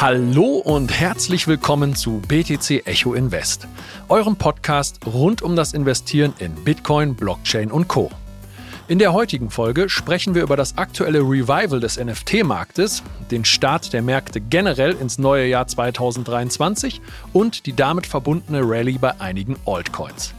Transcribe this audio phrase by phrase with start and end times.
[0.00, 3.66] Hallo und herzlich willkommen zu BTC Echo Invest,
[4.08, 8.08] eurem Podcast rund um das Investieren in Bitcoin, Blockchain und Co.
[8.86, 14.02] In der heutigen Folge sprechen wir über das aktuelle Revival des NFT-Marktes, den Start der
[14.02, 17.00] Märkte generell ins neue Jahr 2023
[17.32, 20.32] und die damit verbundene Rallye bei einigen Altcoins.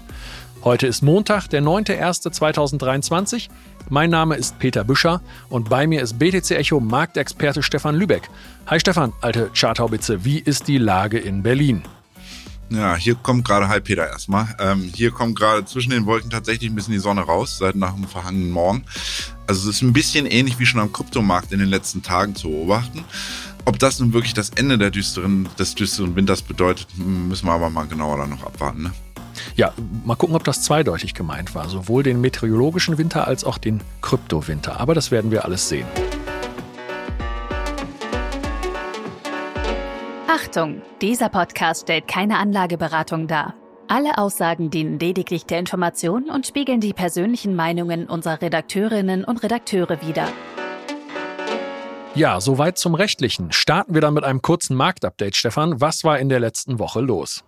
[0.63, 3.49] Heute ist Montag, der 9.01.2023.
[3.87, 8.29] Mein Name ist Peter Büscher und bei mir ist BTC Echo Marktexperte Stefan Lübeck.
[8.67, 11.83] Hi Stefan, alte Charthaubitze, wie ist die Lage in Berlin?
[12.69, 16.69] Ja, hier kommt gerade, hi Peter erstmal, ähm, hier kommt gerade zwischen den Wolken tatsächlich
[16.69, 18.83] ein bisschen die Sonne raus, seit nach dem verhangenen Morgen.
[19.47, 22.49] Also es ist ein bisschen ähnlich wie schon am Kryptomarkt in den letzten Tagen zu
[22.49, 23.03] beobachten.
[23.65, 27.71] Ob das nun wirklich das Ende der düsteren, des düsteren Winters bedeutet, müssen wir aber
[27.71, 28.83] mal genauer dann noch abwarten.
[28.83, 28.91] Ne?
[29.55, 29.73] Ja,
[30.05, 31.69] mal gucken, ob das zweideutig gemeint war.
[31.69, 34.79] Sowohl den meteorologischen Winter als auch den Kryptowinter.
[34.79, 35.87] Aber das werden wir alles sehen.
[40.27, 43.55] Achtung, dieser Podcast stellt keine Anlageberatung dar.
[43.87, 49.99] Alle Aussagen dienen lediglich der Information und spiegeln die persönlichen Meinungen unserer Redakteurinnen und Redakteure
[50.01, 50.27] wider.
[52.15, 53.51] Ja, soweit zum Rechtlichen.
[53.51, 55.81] Starten wir dann mit einem kurzen Marktupdate, Stefan.
[55.81, 57.43] Was war in der letzten Woche los?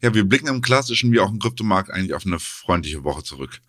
[0.00, 3.60] Ja, wir blicken im klassischen wie auch im Kryptomarkt eigentlich auf eine freundliche Woche zurück.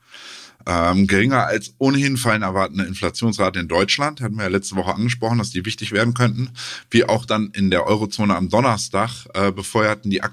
[0.68, 5.38] Ähm, geringer als ohnehin fallen erwartende Inflationsrate in Deutschland, hatten wir ja letzte Woche angesprochen,
[5.38, 6.50] dass die wichtig werden könnten,
[6.90, 10.24] wie auch dann in der Eurozone am Donnerstag äh, befeuerten die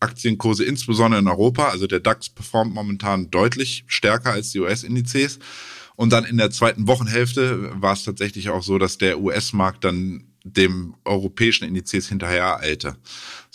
[0.00, 1.68] Aktienkurse insbesondere in Europa.
[1.68, 5.38] Also der DAX performt momentan deutlich stärker als die US-Indizes.
[5.96, 10.24] Und dann in der zweiten Wochenhälfte war es tatsächlich auch so, dass der US-Markt dann
[10.44, 12.96] dem europäischen Indizes hinterher eilte.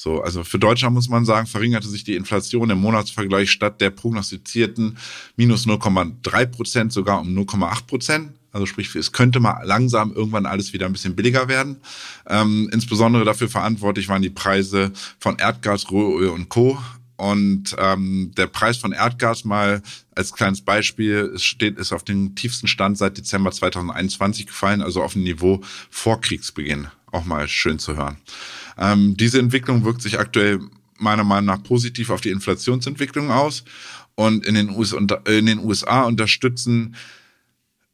[0.02, 3.90] So, also für Deutschland muss man sagen, verringerte sich die Inflation im Monatsvergleich statt der
[3.90, 4.98] prognostizierten
[5.36, 8.32] minus 0,3 Prozent sogar um 0,8 Prozent.
[8.54, 11.82] Also sprich, es könnte mal langsam irgendwann alles wieder ein bisschen billiger werden.
[12.28, 16.82] Ähm, insbesondere dafür verantwortlich waren die Preise von Erdgas, Rohöl und Co.
[17.18, 19.82] Und ähm, der Preis von Erdgas mal
[20.16, 25.04] als kleines Beispiel es steht, ist auf den tiefsten Stand seit Dezember 2021 gefallen, also
[25.04, 25.60] auf ein Niveau
[25.90, 26.88] vor Kriegsbeginn.
[27.12, 28.16] Auch mal schön zu hören.
[28.80, 30.60] Ähm, diese Entwicklung wirkt sich aktuell
[30.98, 33.64] meiner Meinung nach positiv auf die Inflationsentwicklung aus.
[34.16, 36.96] Und in den, US in den USA unterstützen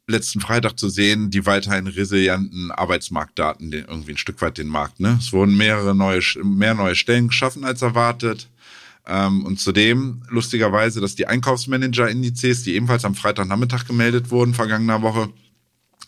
[0.07, 4.99] letzten Freitag zu sehen, die weiterhin resilienten Arbeitsmarktdaten irgendwie ein Stück weit den Markt.
[4.99, 5.17] Ne?
[5.19, 8.47] Es wurden mehrere neue, mehr neue Stellen geschaffen als erwartet.
[9.07, 15.29] Ähm, und zudem lustigerweise, dass die Einkaufsmanager-Indizes, die ebenfalls am Freitagnachmittag gemeldet wurden, vergangener Woche,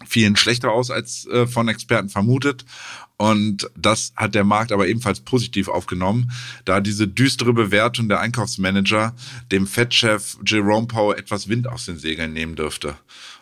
[0.06, 2.66] fielen schlechter aus als äh, von Experten vermutet.
[3.18, 6.32] Und das hat der Markt aber ebenfalls positiv aufgenommen,
[6.66, 9.16] da diese düstere Bewertung der Einkaufsmanager
[9.52, 12.96] dem Fed-Chef Jerome Powell etwas Wind aus den Segeln nehmen dürfte.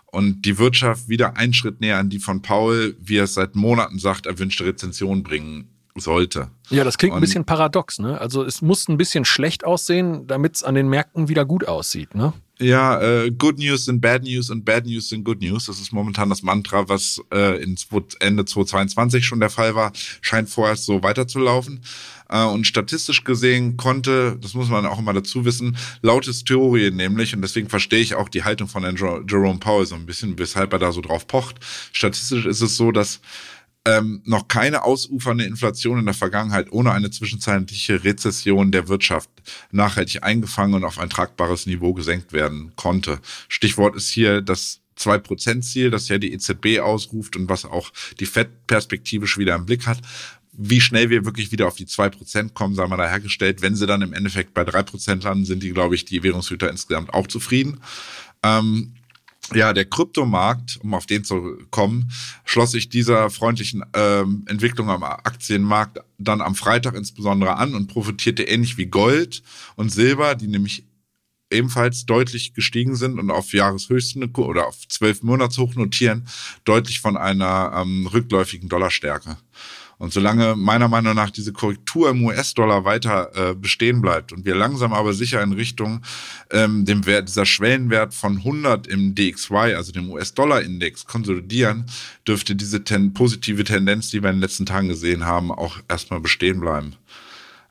[0.06, 3.56] Und die Wirtschaft wieder einen Schritt näher an die von Paul, wie er es seit
[3.56, 6.50] Monaten sagt, erwünschte Rezension bringen sollte.
[6.70, 8.20] Ja, das klingt und, ein bisschen paradox, ne?
[8.20, 12.16] Also es muss ein bisschen schlecht aussehen, damit es an den Märkten wieder gut aussieht,
[12.16, 12.34] ne?
[12.60, 15.66] Ja, äh, Good News sind Bad News und Bad News sind Good News.
[15.66, 17.76] Das ist momentan das Mantra, was äh, in
[18.22, 21.82] Ende 2022 schon der Fall war, scheint vorerst so weiterzulaufen.
[22.30, 27.36] Äh, und statistisch gesehen konnte, das muss man auch immer dazu wissen, laut Historie nämlich,
[27.36, 30.80] und deswegen verstehe ich auch die Haltung von Jerome Powell so ein bisschen, weshalb er
[30.80, 31.58] da so drauf pocht.
[31.92, 33.20] Statistisch ist es so, dass
[33.86, 39.30] ähm, noch keine ausufernde Inflation in der Vergangenheit ohne eine zwischenzeitliche Rezession der Wirtschaft
[39.72, 43.20] nachhaltig eingefangen und auf ein tragbares Niveau gesenkt werden konnte.
[43.48, 48.68] Stichwort ist hier das 2%-Ziel, das ja die EZB ausruft und was auch die FED
[48.68, 50.00] perspektivisch wieder im Blick hat.
[50.54, 53.62] Wie schnell wir wirklich wieder auf die 2% kommen, sagen wir dahergestellt.
[53.62, 57.14] Wenn sie dann im Endeffekt bei 3% landen, sind die, glaube ich, die Währungshüter insgesamt
[57.14, 57.82] auch zufrieden.
[58.42, 58.95] Ähm,
[59.54, 62.12] ja, der Kryptomarkt, um auf den zu kommen,
[62.44, 68.44] schloss sich dieser freundlichen ähm, Entwicklung am Aktienmarkt dann am Freitag insbesondere an und profitierte
[68.44, 69.44] ähnlich wie Gold
[69.76, 70.86] und Silber, die nämlich
[71.52, 76.28] ebenfalls deutlich gestiegen sind und auf Jahreshöchsten oder auf zwölf Monatshoch notieren,
[76.64, 79.38] deutlich von einer ähm, rückläufigen Dollarstärke.
[79.98, 84.56] Und solange meiner Meinung nach diese Korrektur im US-Dollar weiter äh, bestehen bleibt und wir
[84.56, 86.02] langsam aber sicher in Richtung
[86.52, 91.86] ähm, dem Wert, dieser Schwellenwert von 100 im DXY, also dem US-Dollar-Index, konsolidieren,
[92.28, 96.20] dürfte diese ten positive Tendenz, die wir in den letzten Tagen gesehen haben, auch erstmal
[96.20, 96.96] bestehen bleiben.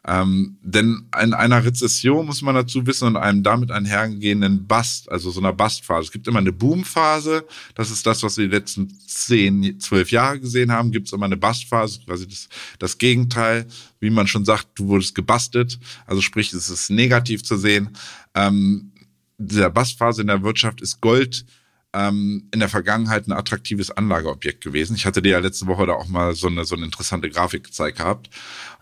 [0.07, 5.31] Ähm, denn in einer Rezession muss man dazu wissen und einem damit einhergehenden Bust, also
[5.31, 6.07] so einer Bustphase.
[6.07, 10.41] Es gibt immer eine Boomphase, das ist das, was wir die letzten zehn, zwölf Jahre
[10.41, 10.91] gesehen haben.
[10.91, 12.49] Gibt es immer eine Bustphase, quasi das,
[12.79, 13.67] das Gegenteil,
[14.01, 15.79] wie man schon sagt, du wurdest gebastet.
[16.07, 17.89] Also sprich, es ist negativ zu sehen.
[18.35, 18.93] Ähm,
[19.39, 21.47] dieser Bustphase in der Wirtschaft ist Gold
[21.95, 24.97] ähm, in der Vergangenheit ein attraktives Anlageobjekt gewesen.
[24.97, 27.65] Ich hatte dir ja letzte Woche da auch mal so eine, so eine interessante Grafik
[27.65, 28.29] gezeigt gehabt.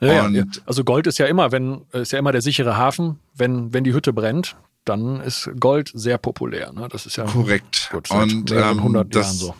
[0.00, 3.72] Ja, ja, also Gold ist ja immer, wenn, ist ja immer der sichere Hafen, wenn,
[3.72, 6.72] wenn die Hütte brennt, dann ist Gold sehr populär.
[6.72, 6.88] Ne?
[6.90, 7.90] Das ist ja korrekt.
[7.92, 9.54] Gut, und ähm, 100 das, Jahren so.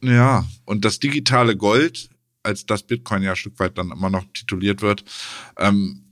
[0.00, 2.08] Ja, und das digitale Gold,
[2.42, 5.04] als das Bitcoin ja ein Stück weit dann immer noch tituliert wird,
[5.58, 6.02] ähm,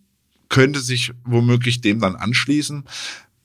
[0.49, 2.85] könnte sich womöglich dem dann anschließen.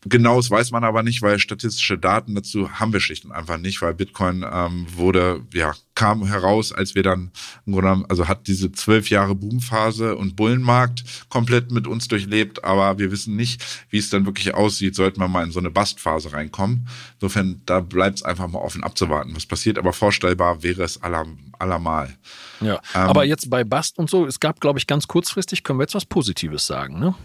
[0.05, 3.81] Genaues weiß man aber nicht, weil statistische Daten dazu haben wir schlicht und einfach nicht,
[3.81, 7.31] weil Bitcoin ähm, wurde, ja, kam heraus, als wir dann
[7.65, 12.99] im Grunde, also hat diese zwölf Jahre Boomphase und Bullenmarkt komplett mit uns durchlebt, aber
[12.99, 16.31] wir wissen nicht, wie es dann wirklich aussieht, sollten wir mal in so eine Bastphase
[16.31, 16.87] reinkommen.
[17.15, 21.25] Insofern, da bleibt es einfach mal offen abzuwarten, was passiert, aber vorstellbar wäre es aller,
[21.57, 22.15] allermal.
[22.61, 25.79] Ja, ähm, aber jetzt bei Bast und so, es gab, glaube ich, ganz kurzfristig, können
[25.79, 27.15] wir jetzt was Positives sagen, ne?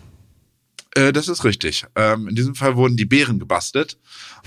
[0.95, 1.87] Äh, das ist richtig.
[1.97, 3.99] Ähm, in diesem Fall wurden die Beeren gebastelt.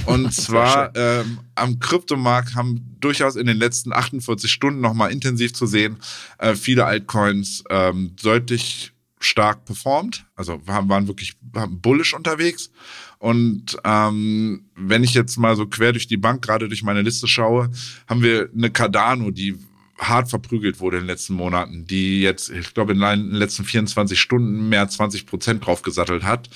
[0.05, 5.65] Und zwar ähm, am Kryptomarkt haben durchaus in den letzten 48 Stunden nochmal intensiv zu
[5.65, 5.97] sehen,
[6.37, 10.25] äh, viele Altcoins ähm, deutlich stark performt.
[10.35, 12.69] Also waren, waren wirklich waren bullish unterwegs.
[13.17, 17.27] Und ähm, wenn ich jetzt mal so quer durch die Bank, gerade durch meine Liste
[17.27, 17.71] schaue,
[18.07, 19.57] haben wir eine Cardano, die
[19.97, 24.19] hart verprügelt wurde in den letzten Monaten, die jetzt, ich glaube, in den letzten 24
[24.19, 26.49] Stunden mehr 20 Prozent draufgesattelt hat.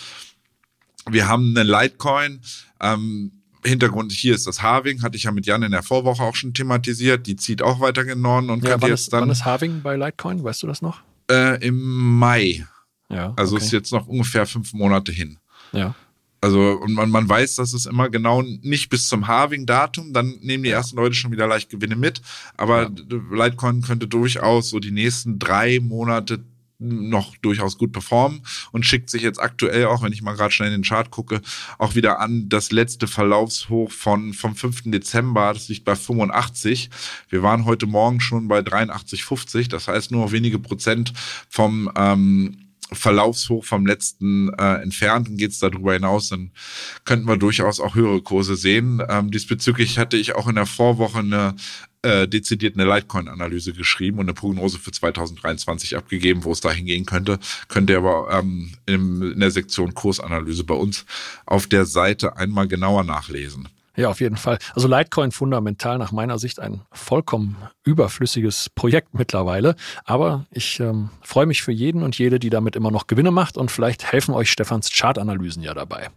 [1.09, 2.41] Wir haben eine Litecoin.
[2.81, 3.31] Ähm,
[3.65, 6.53] Hintergrund hier ist das Harving, hatte ich ja mit Jan in der Vorwoche auch schon
[6.53, 7.27] thematisiert.
[7.27, 9.21] Die zieht auch weiter gen Norden und ja, kann jetzt ist, dann.
[9.21, 10.43] Wann ist Harving bei Litecoin?
[10.43, 11.01] Weißt du das noch?
[11.29, 12.65] Äh, Im Mai.
[13.09, 13.33] Ja.
[13.35, 13.65] Also okay.
[13.65, 15.37] ist jetzt noch ungefähr fünf Monate hin.
[15.73, 15.93] Ja.
[16.41, 20.63] Also, und man, man weiß, dass es immer genau nicht bis zum Halving-Datum, dann nehmen
[20.63, 22.21] die ersten Leute schon wieder leicht Gewinne mit.
[22.55, 22.89] Aber ja.
[23.31, 26.43] Litecoin könnte durchaus so die nächsten drei Monate
[26.79, 28.41] noch durchaus gut performen
[28.71, 31.41] und schickt sich jetzt aktuell auch, wenn ich mal gerade schnell in den Chart gucke,
[31.77, 34.83] auch wieder an das letzte Verlaufshoch von vom 5.
[34.85, 36.89] Dezember, das liegt bei 85.
[37.27, 41.11] Wir waren heute Morgen schon bei 83,50, das heißt nur wenige Prozent
[41.49, 46.51] vom ähm, Verlaufshoch vom letzten äh, entfernt und geht es darüber hinaus, dann
[47.05, 49.01] könnten wir durchaus auch höhere Kurse sehen.
[49.07, 51.55] Ähm, diesbezüglich hatte ich auch in der Vorwoche eine
[52.01, 57.05] äh, dezidiert eine Litecoin-Analyse geschrieben und eine Prognose für 2023 abgegeben, wo es dahin gehen
[57.05, 57.39] könnte.
[57.67, 61.05] Könnt ihr aber ähm, in, in der Sektion Kursanalyse bei uns
[61.45, 63.67] auf der Seite einmal genauer nachlesen.
[63.99, 64.59] Ja, auf jeden Fall.
[64.75, 69.75] Also Litecoin fundamental nach meiner Sicht ein vollkommen überflüssiges Projekt mittlerweile.
[70.05, 73.57] Aber ich ähm, freue mich für jeden und jede, die damit immer noch Gewinne macht
[73.57, 76.09] und vielleicht helfen euch Stefans Chartanalysen ja dabei.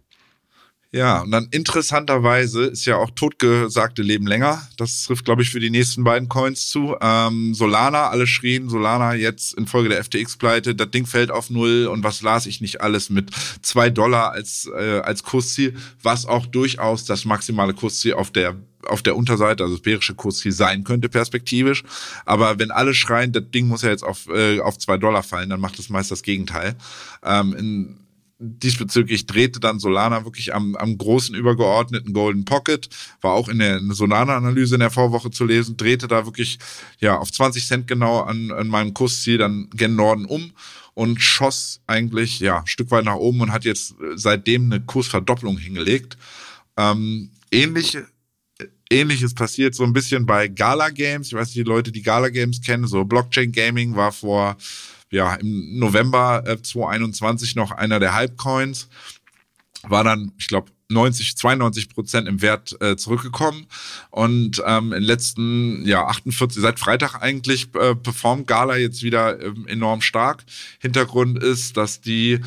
[0.95, 4.61] Ja, und dann interessanterweise ist ja auch totgesagte Leben länger.
[4.77, 6.97] Das trifft, glaube ich, für die nächsten beiden Coins zu.
[7.01, 12.05] Ähm, Solana, alle schrien, Solana jetzt infolge der FTX-Pleite, das Ding fällt auf Null und
[12.05, 13.31] was las ich nicht alles mit
[13.63, 18.55] zwei Dollar als, äh, als Kursziel, was auch durchaus das maximale Kursziel auf der
[18.85, 21.85] auf der Unterseite, also das bärische Kursziel sein könnte perspektivisch.
[22.25, 25.51] Aber wenn alle schreien, das Ding muss ja jetzt auf, äh, auf zwei Dollar fallen,
[25.51, 26.75] dann macht es meist das Gegenteil.
[27.23, 28.01] Ähm, in,
[28.43, 32.89] diesbezüglich drehte dann Solana wirklich am, am großen übergeordneten Golden Pocket,
[33.21, 36.59] war auch in der Solana-Analyse in der Vorwoche zu lesen, drehte da wirklich
[37.01, 40.53] ja auf 20 Cent genau an, an meinem Kursziel dann gen Norden um
[40.95, 45.57] und schoss eigentlich ja ein Stück weit nach oben und hat jetzt seitdem eine Kursverdopplung
[45.57, 46.19] hingelegt.
[46.77, 47.99] Ähm, ähnlich
[48.91, 51.29] Ähnliches passiert so ein bisschen bei Gala Games.
[51.29, 54.57] Ich weiß nicht, die Leute, die Gala Games kennen, so Blockchain Gaming war vor
[55.13, 58.89] ja, im November äh, 2021 noch einer der Hypecoins,
[59.85, 63.67] war dann, ich glaube, 90, 92 Prozent im Wert äh, zurückgekommen
[64.11, 69.41] und ähm, in den letzten ja 48 seit Freitag eigentlich äh, performt Gala jetzt wieder
[69.41, 70.45] ähm, enorm stark.
[70.81, 72.41] Hintergrund ist, dass die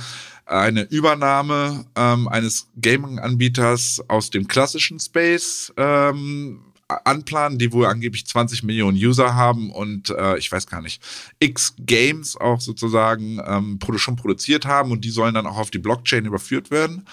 [0.45, 8.61] eine Übernahme ähm, eines Gaming-Anbieters aus dem klassischen Space ähm, anplanen, die wohl angeblich 20
[8.63, 11.01] Millionen User haben und äh, ich weiß gar nicht,
[11.39, 15.79] X Games auch sozusagen ähm, schon produziert haben und die sollen dann auch auf die
[15.79, 17.07] Blockchain überführt werden.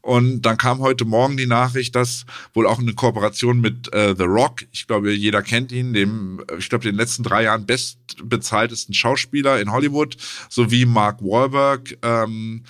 [0.00, 4.24] Und dann kam heute Morgen die Nachricht, dass wohl auch eine Kooperation mit äh, The
[4.24, 9.60] Rock, ich glaube, jeder kennt ihn, dem, ich glaube, den letzten drei Jahren bestbezahltesten Schauspieler
[9.60, 10.16] in Hollywood,
[10.48, 12.64] sowie Mark Wahlberg, ähm,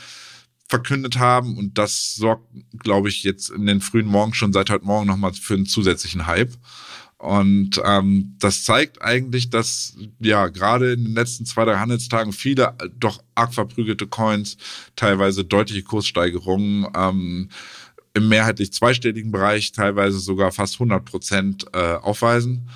[0.69, 1.57] verkündet haben.
[1.57, 2.47] Und das sorgt,
[2.79, 6.27] glaube ich, jetzt in den frühen Morgen schon seit heute Morgen nochmal für einen zusätzlichen
[6.27, 6.53] Hype.
[7.19, 12.75] Und ähm, das zeigt eigentlich, dass ja gerade in den letzten zwei, drei Handelstagen viele
[12.97, 14.57] doch arg verprügelte Coins,
[14.95, 17.49] teilweise deutliche Kurssteigerungen ähm,
[18.15, 22.69] im mehrheitlich zweistelligen Bereich, teilweise sogar fast 100 Prozent äh, aufweisen.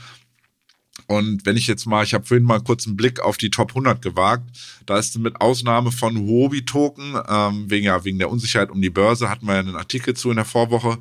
[1.12, 3.71] Und wenn ich jetzt mal, ich habe vorhin mal kurz einen Blick auf die Top
[3.71, 4.45] 100 gewagt,
[4.87, 8.88] da ist mit Ausnahme von Huobi Token, ähm, wegen, ja, wegen der Unsicherheit um die
[8.88, 10.99] Börse, hatten wir ja einen Artikel zu in der Vorwoche,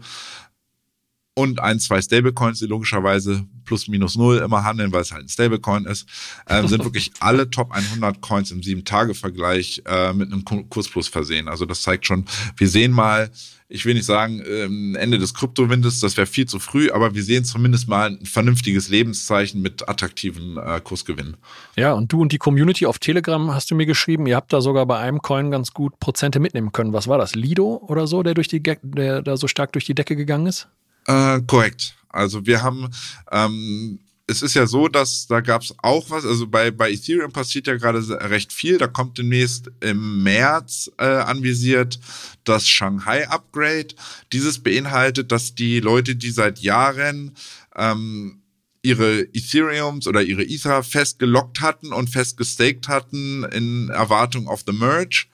[1.34, 5.30] und ein, zwei Stablecoins, die logischerweise plus minus null immer handeln, weil es halt ein
[5.30, 6.06] Stablecoin ist,
[6.50, 11.48] ähm, sind wirklich alle Top 100 Coins im 7-Tage-Vergleich äh, mit einem Kursplus versehen.
[11.48, 12.25] Also das zeigt schon,
[12.58, 13.32] wir sehen mal,
[13.70, 17.24] ich will nicht sagen, ähm, Ende des Kryptowindes, das wäre viel zu früh, aber wir
[17.24, 21.38] sehen zumindest mal ein vernünftiges Lebenszeichen mit attraktiven äh, Kursgewinnen.
[21.78, 24.60] Ja, und du und die Community auf Telegram hast du mir geschrieben, ihr habt da
[24.60, 26.92] sogar bei einem Coin ganz gut Prozente mitnehmen können.
[26.92, 27.36] Was war das?
[27.36, 30.68] Lido oder so, der durch die der da so stark durch die Decke gegangen ist?
[31.08, 31.96] Äh, korrekt.
[32.12, 32.89] Also wir haben
[33.32, 34.00] ähm,
[34.32, 37.68] es ist ja so, dass da gab es auch was, also bei, bei Ethereum passiert
[37.68, 38.77] ja gerade recht viel.
[38.77, 42.00] Da kommt demnächst im März äh, anvisiert
[42.46, 43.89] das Shanghai Upgrade.
[44.32, 47.36] Dieses beinhaltet, dass die Leute, die seit Jahren
[47.75, 48.41] ähm,
[48.84, 55.25] ihre Ethereums oder ihre Ether festgelockt hatten und festgestaked hatten in Erwartung auf the Merge,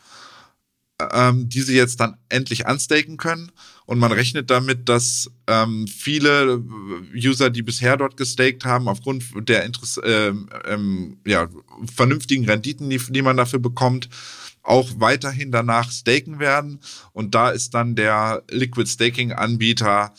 [1.12, 3.52] ähm, diese jetzt dann endlich unstaken können.
[3.86, 6.64] Und man rechnet damit, dass ähm, viele
[7.16, 11.48] User, die bisher dort gestaked haben, aufgrund der Interess ähm, ähm, ja,
[11.96, 14.10] vernünftigen Renditen, die, die man dafür bekommt,
[14.64, 16.80] auch weiterhin danach staken werden.
[17.14, 20.14] Und da ist dann der Liquid Staking Anbieter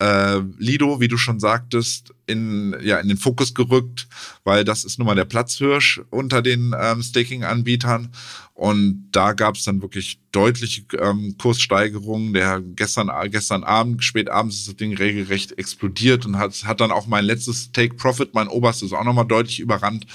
[0.00, 4.08] äh, Lido, wie du schon sagtest, in, ja, in den Fokus gerückt,
[4.42, 8.10] weil das ist nun mal der Platzhirsch unter den ähm, Staking-Anbietern.
[8.54, 12.34] Und da gab es dann wirklich deutliche ähm, Kurssteigerungen.
[12.34, 16.92] Der gestern, gestern Abend, spät abends ist das Ding regelrecht explodiert und hat, hat dann
[16.92, 20.06] auch mein letztes Take Profit, mein oberstes, auch nochmal deutlich überrannt.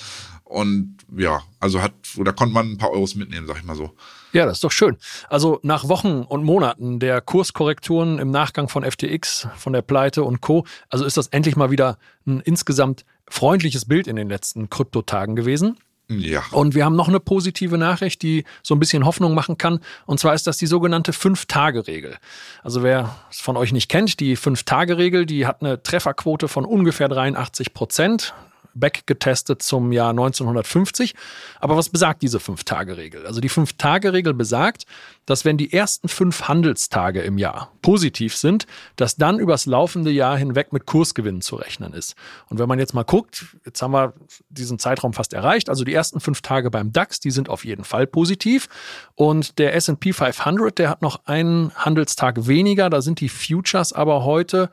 [0.44, 3.94] Und ja, also hat, da konnte man ein paar Euros mitnehmen, sag ich mal so.
[4.32, 4.98] Ja, das ist doch schön.
[5.30, 10.42] Also nach Wochen und Monaten der Kurskorrekturen im Nachgang von FTX, von der Pleite und
[10.42, 15.36] Co., also ist das endlich mal wieder ein insgesamt freundliches Bild in den letzten Kryptotagen
[15.36, 15.78] gewesen.
[16.10, 16.44] Ja.
[16.52, 19.80] Und wir haben noch eine positive Nachricht, die so ein bisschen Hoffnung machen kann.
[20.08, 22.18] Und zwar ist das die sogenannte Fünf-Tage-Regel.
[22.64, 27.10] Also wer es von euch nicht kennt, die Fünf-Tage-Regel, die hat eine Trefferquote von ungefähr
[27.10, 28.34] 83 Prozent
[28.74, 31.16] backgetestet zum Jahr 1950.
[31.60, 33.26] Aber was besagt diese Fünf-Tage-Regel?
[33.26, 34.86] Also die Fünf-Tage-Regel besagt,
[35.26, 40.38] dass wenn die ersten fünf Handelstage im Jahr positiv sind, dass dann übers laufende Jahr
[40.38, 42.16] hinweg mit Kursgewinnen zu rechnen ist.
[42.48, 44.14] Und wenn man jetzt mal guckt, jetzt haben wir
[44.50, 47.84] diesen Zeitraum fast erreicht, also die ersten fünf Tage beim DAX, die sind auf jeden
[47.84, 48.68] Fall positiv.
[49.14, 54.24] Und der S&P 500, der hat noch einen Handelstag weniger, da sind die Futures aber
[54.24, 54.72] heute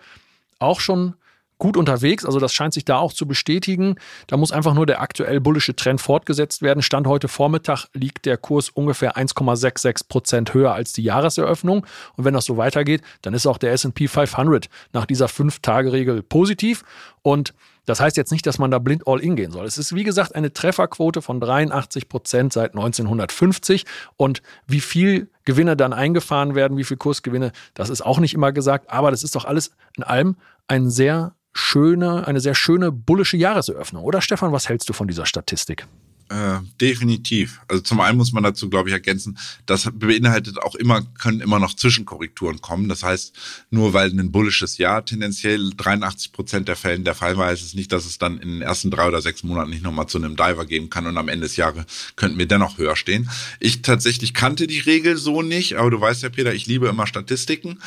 [0.58, 1.14] auch schon
[1.58, 2.24] gut unterwegs.
[2.24, 3.96] Also das scheint sich da auch zu bestätigen.
[4.26, 6.82] Da muss einfach nur der aktuell bullische Trend fortgesetzt werden.
[6.82, 11.86] Stand heute Vormittag liegt der Kurs ungefähr 1,66 Prozent höher als die Jahreseröffnung.
[12.16, 16.84] Und wenn das so weitergeht, dann ist auch der S&P 500 nach dieser Fünf-Tage-Regel positiv.
[17.22, 17.54] Und
[17.86, 19.64] das heißt jetzt nicht, dass man da blind all in gehen soll.
[19.64, 23.84] Es ist, wie gesagt, eine Trefferquote von 83 Prozent seit 1950.
[24.16, 28.52] Und wie viel Gewinne dann eingefahren werden, wie viel Kursgewinne, das ist auch nicht immer
[28.52, 28.90] gesagt.
[28.90, 30.36] Aber das ist doch alles in allem
[30.66, 34.04] ein sehr schöne, eine sehr schöne bullische Jahreseröffnung.
[34.04, 35.86] Oder Stefan, was hältst du von dieser Statistik?
[36.28, 37.60] Äh, definitiv.
[37.68, 41.60] Also zum einen muss man dazu, glaube ich, ergänzen, das beinhaltet auch immer, können immer
[41.60, 42.88] noch Zwischenkorrekturen kommen.
[42.88, 43.32] Das heißt,
[43.70, 47.74] nur weil ein bullisches Jahr tendenziell 83 Prozent der Fällen der Fall war, ist es
[47.74, 50.34] nicht, dass es dann in den ersten drei oder sechs Monaten nicht nochmal zu einem
[50.34, 51.84] Diver geben kann und am Ende des Jahres
[52.16, 53.30] könnten wir dennoch höher stehen.
[53.60, 57.06] Ich tatsächlich kannte die Regel so nicht, aber du weißt ja, Peter, ich liebe immer
[57.06, 57.78] Statistiken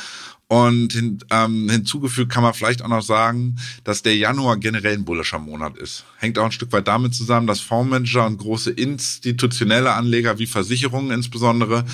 [0.49, 5.05] und hin, ähm, hinzugefügt kann man vielleicht auch noch sagen, dass der Januar generell ein
[5.05, 6.05] bullischer Monat ist.
[6.17, 11.11] Hängt auch ein Stück weit damit zusammen, dass Fondsmanager und große institutionelle Anleger wie Versicherungen
[11.11, 11.85] insbesondere,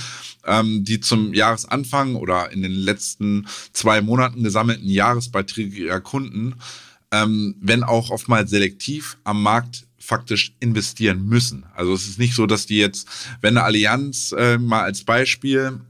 [0.45, 6.55] ähm, die zum Jahresanfang oder in den letzten zwei Monaten gesammelten Jahresbeiträge ihrer Kunden,
[7.11, 11.65] ähm, wenn auch oftmals selektiv am Markt faktisch investieren müssen.
[11.75, 13.09] Also es ist nicht so, dass die jetzt,
[13.41, 15.81] wenn eine Allianz äh, mal als Beispiel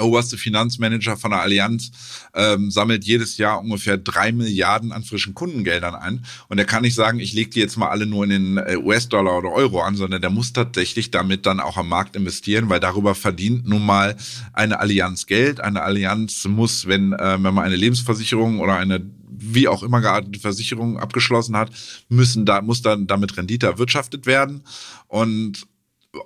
[0.00, 1.90] oberste Finanzmanager von der Allianz
[2.34, 6.24] ähm, sammelt jedes Jahr ungefähr drei Milliarden an frischen Kundengeldern ein.
[6.48, 8.76] Und er kann nicht sagen, ich lege die jetzt mal alle nur in den äh,
[8.76, 12.80] US-Dollar oder Euro an, sondern der muss tatsächlich damit dann auch am Markt investieren, weil
[12.80, 14.16] darüber verdient nun mal
[14.52, 15.60] eine Allianz Geld.
[15.60, 19.04] Eine Allianz muss, wenn, äh, wenn man eine Lebensversicherung oder eine
[19.36, 21.70] wie auch immer geartete Versicherung abgeschlossen hat,
[22.08, 24.62] müssen da, muss dann damit Rendite erwirtschaftet werden.
[25.08, 25.66] Und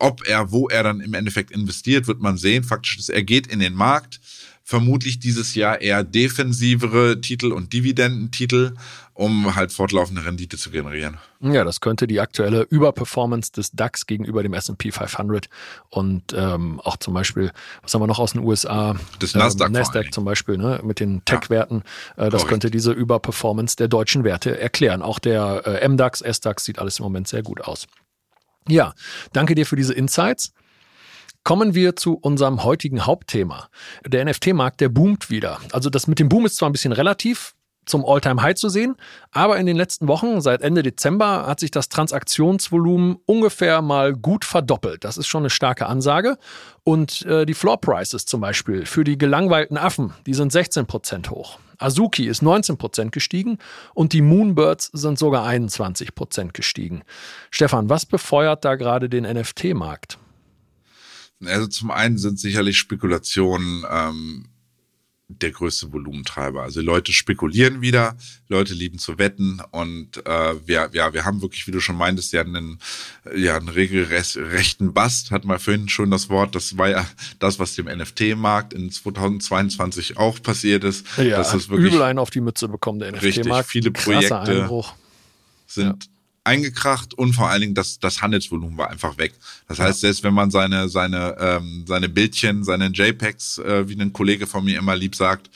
[0.01, 2.65] ob er, wo er dann im Endeffekt investiert, wird man sehen.
[2.65, 4.21] Faktisch ist, er geht in den Markt.
[4.65, 8.75] Vermutlich dieses Jahr eher defensivere Titel und Dividendentitel,
[9.15, 11.17] um halt fortlaufende Rendite zu generieren.
[11.41, 15.49] Ja, das könnte die aktuelle Überperformance des DAX gegenüber dem S&P 500
[15.89, 18.95] und ähm, auch zum Beispiel, was haben wir noch aus den USA?
[19.19, 21.83] Das Nasdaq, ähm, Nasdaq zum Beispiel, ne, mit den Tech-Werten.
[22.19, 22.27] Ja.
[22.27, 22.49] Äh, das Correct.
[22.49, 25.01] könnte diese Überperformance der deutschen Werte erklären.
[25.01, 27.87] Auch der äh, MDAX, SDAX sieht alles im Moment sehr gut aus.
[28.69, 28.93] Ja,
[29.33, 30.53] danke dir für diese Insights.
[31.43, 33.69] Kommen wir zu unserem heutigen Hauptthema.
[34.07, 35.59] Der NFT-Markt, der boomt wieder.
[35.73, 37.55] Also das mit dem Boom ist zwar ein bisschen relativ,
[37.87, 38.97] zum All-Time-High zu sehen.
[39.31, 44.45] Aber in den letzten Wochen, seit Ende Dezember, hat sich das Transaktionsvolumen ungefähr mal gut
[44.45, 45.05] verdoppelt.
[45.05, 46.37] Das ist schon eine starke Ansage.
[46.85, 51.31] Und äh, die Floor Prices zum Beispiel für die gelangweilten Affen, die sind 16 Prozent
[51.31, 51.59] hoch.
[51.79, 53.59] Azuki ist 19 Prozent gestiegen
[53.95, 57.03] und die Moonbirds sind sogar 21 Prozent gestiegen.
[57.51, 60.19] Stefan, was befeuert da gerade den NFT-Markt?
[61.45, 64.49] Also zum einen sind sicherlich Spekulationen ähm,
[65.29, 66.63] der größte Volumentreiber.
[66.63, 68.17] Also Leute spekulieren wieder,
[68.49, 72.33] Leute lieben zu wetten und äh, wir, ja, wir haben wirklich, wie du schon meintest,
[72.33, 72.79] ja einen,
[73.37, 77.07] ja, einen regelrechten Bast, hat mal vorhin schon das Wort, das war ja
[77.39, 81.07] das, was dem NFT-Markt in 2022 auch passiert ist.
[81.19, 83.69] Ja, das ist wirklich übel einen auf die Mütze bekommen, der NFT-Markt.
[83.69, 84.85] viele Projekte
[85.67, 86.18] sind ja
[86.49, 89.35] eingekracht und vor allen Dingen das, das Handelsvolumen war einfach weg.
[89.69, 94.13] Das heißt, selbst wenn man seine, seine, ähm, seine Bildchen, seine JPEGs, äh, wie ein
[94.13, 95.51] Kollege von mir immer lieb sagt,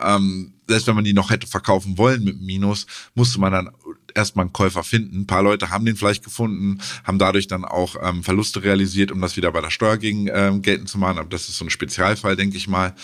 [0.00, 3.70] ähm, selbst wenn man die noch hätte verkaufen wollen mit Minus, musste man dann
[4.14, 5.20] erstmal einen Käufer finden.
[5.20, 9.20] Ein paar Leute haben den vielleicht gefunden, haben dadurch dann auch ähm, Verluste realisiert, um
[9.20, 11.18] das wieder bei der Steuer gegen ähm, geltend zu machen.
[11.18, 12.94] Aber das ist so ein Spezialfall, denke ich mal.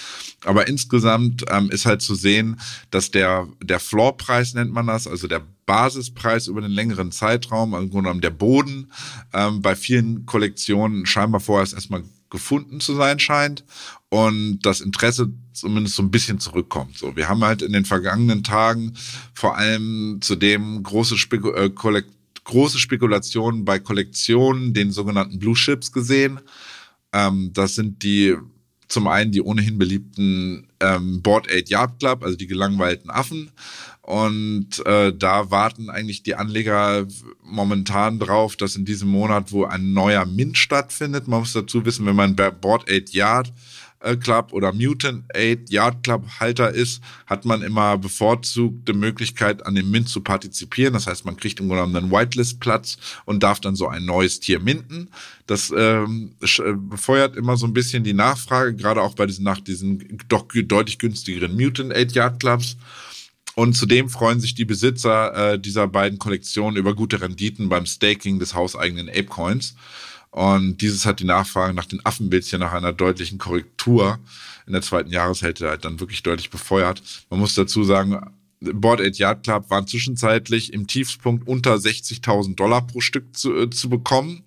[0.45, 5.27] Aber insgesamt ähm, ist halt zu sehen, dass der, der Floorpreis nennt man das, also
[5.27, 8.91] der Basispreis über den längeren Zeitraum, also im Grunde genommen der Boden,
[9.33, 13.65] ähm, bei vielen Kollektionen scheinbar vorerst erstmal gefunden zu sein scheint
[14.09, 16.97] und das Interesse zumindest so ein bisschen zurückkommt.
[16.97, 18.95] So, wir haben halt in den vergangenen Tagen
[19.35, 21.71] vor allem zudem große Speku äh,
[22.43, 26.41] große Spekulationen bei Kollektionen, den sogenannten Blue Chips gesehen.
[27.13, 28.37] Ähm, das sind die
[28.91, 33.51] zum einen die ohnehin beliebten ähm, Board 8 Yard Club, also die gelangweilten Affen.
[34.11, 37.07] Und äh, da warten eigentlich die Anleger
[37.45, 42.07] momentan drauf, dass in diesem Monat, wo ein neuer Mint stattfindet, man muss dazu wissen,
[42.07, 43.53] wenn man Board 8 Yard
[44.01, 49.77] äh, Club oder Mutant 8 Yard Club Halter ist, hat man immer bevorzugte Möglichkeit, an
[49.77, 50.95] dem Mint zu partizipieren.
[50.95, 54.41] Das heißt, man kriegt im Grunde genommen einen Whitelist-Platz und darf dann so ein neues
[54.41, 55.07] Tier minten.
[55.47, 59.61] Das ähm, äh, befeuert immer so ein bisschen die Nachfrage, gerade auch bei diesen nach
[59.61, 62.77] diesen doch deutlich günstigeren Mutant 8 Yard Clubs.
[63.55, 68.39] Und zudem freuen sich die Besitzer äh, dieser beiden Kollektionen über gute Renditen beim Staking
[68.39, 69.75] des hauseigenen Apecoins.
[70.31, 74.19] Und dieses hat die Nachfrage nach den Affenbildchen nach einer deutlichen Korrektur
[74.67, 77.03] in der zweiten Jahreshälfte halt dann wirklich deutlich befeuert.
[77.29, 78.21] Man muss dazu sagen,
[78.61, 83.71] Board 8 Yard Club waren zwischenzeitlich im Tiefspunkt unter 60.000 Dollar pro Stück zu, äh,
[83.71, 84.43] zu bekommen.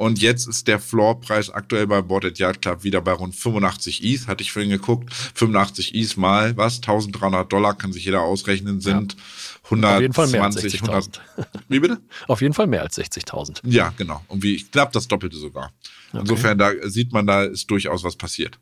[0.00, 4.28] Und jetzt ist der Floorpreis aktuell bei Boarded Yard Club wieder bei rund 85 ETH.
[4.28, 5.12] Hatte ich vorhin geguckt.
[5.12, 6.76] 85 ETH mal was?
[6.76, 9.18] 1300 Dollar kann sich jeder ausrechnen, sind ja.
[9.64, 11.18] 120, Auf jeden Fall mehr als 60.000.
[11.68, 12.00] Wie bitte?
[12.28, 13.60] Auf jeden Fall mehr als 60.000.
[13.64, 14.24] Ja, genau.
[14.28, 15.70] Und wie knapp das Doppelte sogar.
[16.12, 16.20] Okay.
[16.20, 18.58] Insofern, da sieht man, da ist durchaus was passiert.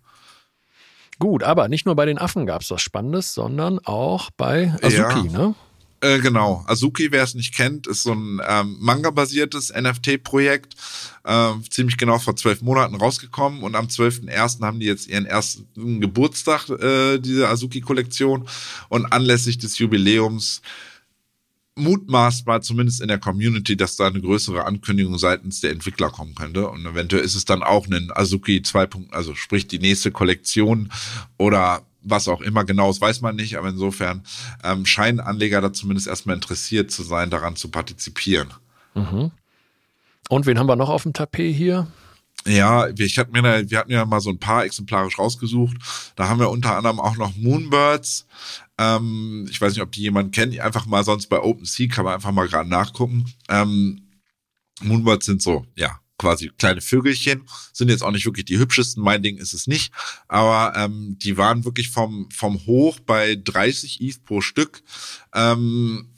[1.20, 4.96] Gut, aber nicht nur bei den Affen gab es was Spannendes, sondern auch bei Azuki,
[4.96, 5.22] ja.
[5.22, 5.54] ne?
[6.00, 6.64] Äh, genau.
[6.66, 10.76] Azuki, wer es nicht kennt, ist so ein ähm, Manga-basiertes NFT-Projekt.
[11.24, 14.62] Äh, ziemlich genau vor zwölf Monaten rausgekommen und am 12.01.
[14.62, 18.48] haben die jetzt ihren ersten Geburtstag, äh, diese Azuki-Kollektion.
[18.88, 20.62] Und anlässlich des Jubiläums
[21.78, 26.68] mutmaßbar, zumindest in der Community, dass da eine größere Ankündigung seitens der Entwickler kommen könnte.
[26.68, 28.88] Und eventuell ist es dann auch ein Azuki 2.
[29.10, 30.92] also sprich die nächste Kollektion
[31.38, 34.22] oder was auch immer genau ist, weiß man nicht, aber insofern
[34.64, 38.52] ähm, scheinen Anleger da zumindest erstmal interessiert zu sein, daran zu partizipieren.
[38.94, 39.30] Mhm.
[40.28, 41.86] Und wen haben wir noch auf dem Tapet hier?
[42.46, 45.76] Ja, ich hatte mir da, wir hatten ja mal so ein paar exemplarisch rausgesucht.
[46.16, 48.26] Da haben wir unter anderem auch noch Moonbirds.
[48.78, 50.58] Ähm, ich weiß nicht, ob die jemand kennt.
[50.58, 53.26] Einfach mal sonst bei OpenSea kann man einfach mal gerade nachgucken.
[53.48, 54.02] Ähm,
[54.80, 59.22] Moonbirds sind so, ja, quasi kleine Vögelchen, sind jetzt auch nicht wirklich die hübschesten, mein
[59.22, 59.92] Ding ist es nicht,
[60.26, 64.82] aber ähm, die waren wirklich vom, vom Hoch bei 30 ETH pro Stück.
[65.34, 66.08] Ähm,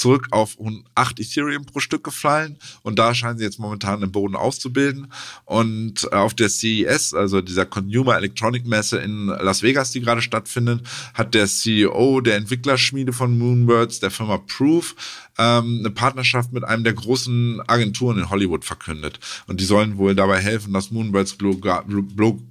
[0.00, 0.56] zurück auf
[0.94, 2.56] 8 Ethereum pro Stück gefallen.
[2.82, 5.12] Und da scheinen sie jetzt momentan den Boden auszubilden.
[5.44, 10.86] Und auf der CES, also dieser Consumer Electronic Messe in Las Vegas, die gerade stattfindet,
[11.12, 14.96] hat der CEO der Entwicklerschmiede von Moonbirds, der Firma Proof,
[15.38, 19.20] ähm, eine Partnerschaft mit einem der großen Agenturen in Hollywood verkündet.
[19.46, 21.84] Und die sollen wohl dabei helfen, dass Moonbirds global,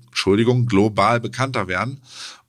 [0.07, 1.99] Entschuldigung, global bekannter werden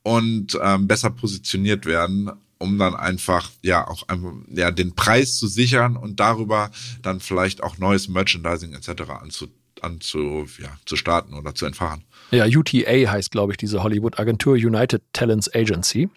[0.02, 5.48] und ähm, besser positioniert werden um dann einfach ja auch einfach, ja den Preis zu
[5.48, 6.70] sichern und darüber
[7.02, 9.10] dann vielleicht auch neues Merchandising etc.
[9.20, 9.48] anzu,
[9.80, 12.04] anzu ja, zu starten oder zu entfachen.
[12.30, 16.10] Ja, UTA heißt glaube ich diese Hollywood Agentur United Talents Agency.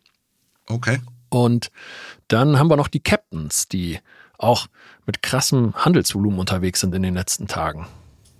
[0.67, 0.99] Okay.
[1.29, 1.71] Und
[2.27, 3.99] dann haben wir noch die Captains, die
[4.38, 4.67] auch
[5.06, 7.88] mit krassem Handelsvolumen unterwegs sind in den letzten Tagen.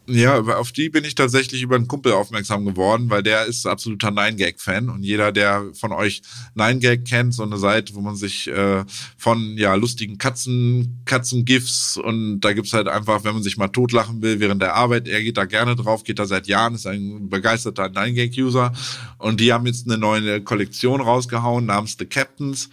[0.06, 4.12] Ja, auf die bin ich tatsächlich über einen Kumpel aufmerksam geworden, weil der ist absoluter
[4.12, 4.90] Nine-Gag-Fan.
[4.90, 6.22] Und jeder, der von euch
[6.56, 8.84] Nine-Gag kennt, so eine Seite, wo man sich äh,
[9.18, 14.22] von ja lustigen Katzen, Katzen-GIFs und da gibt's halt einfach, wenn man sich mal totlachen
[14.22, 17.30] will während der Arbeit, er geht da gerne drauf, geht da seit Jahren, ist ein
[17.30, 18.74] begeisterter Nine-Gag-User.
[19.20, 22.70] Und die haben jetzt eine neue Kollektion rausgehauen namens The Captains.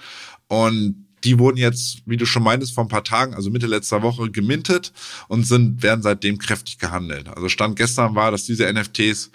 [0.48, 4.02] Und die wurden jetzt, wie du schon meintest, vor ein paar Tagen, also Mitte letzter
[4.02, 4.92] Woche, gemintet
[5.28, 7.28] und sind, werden seitdem kräftig gehandelt.
[7.28, 9.30] Also Stand gestern war, dass diese NFTs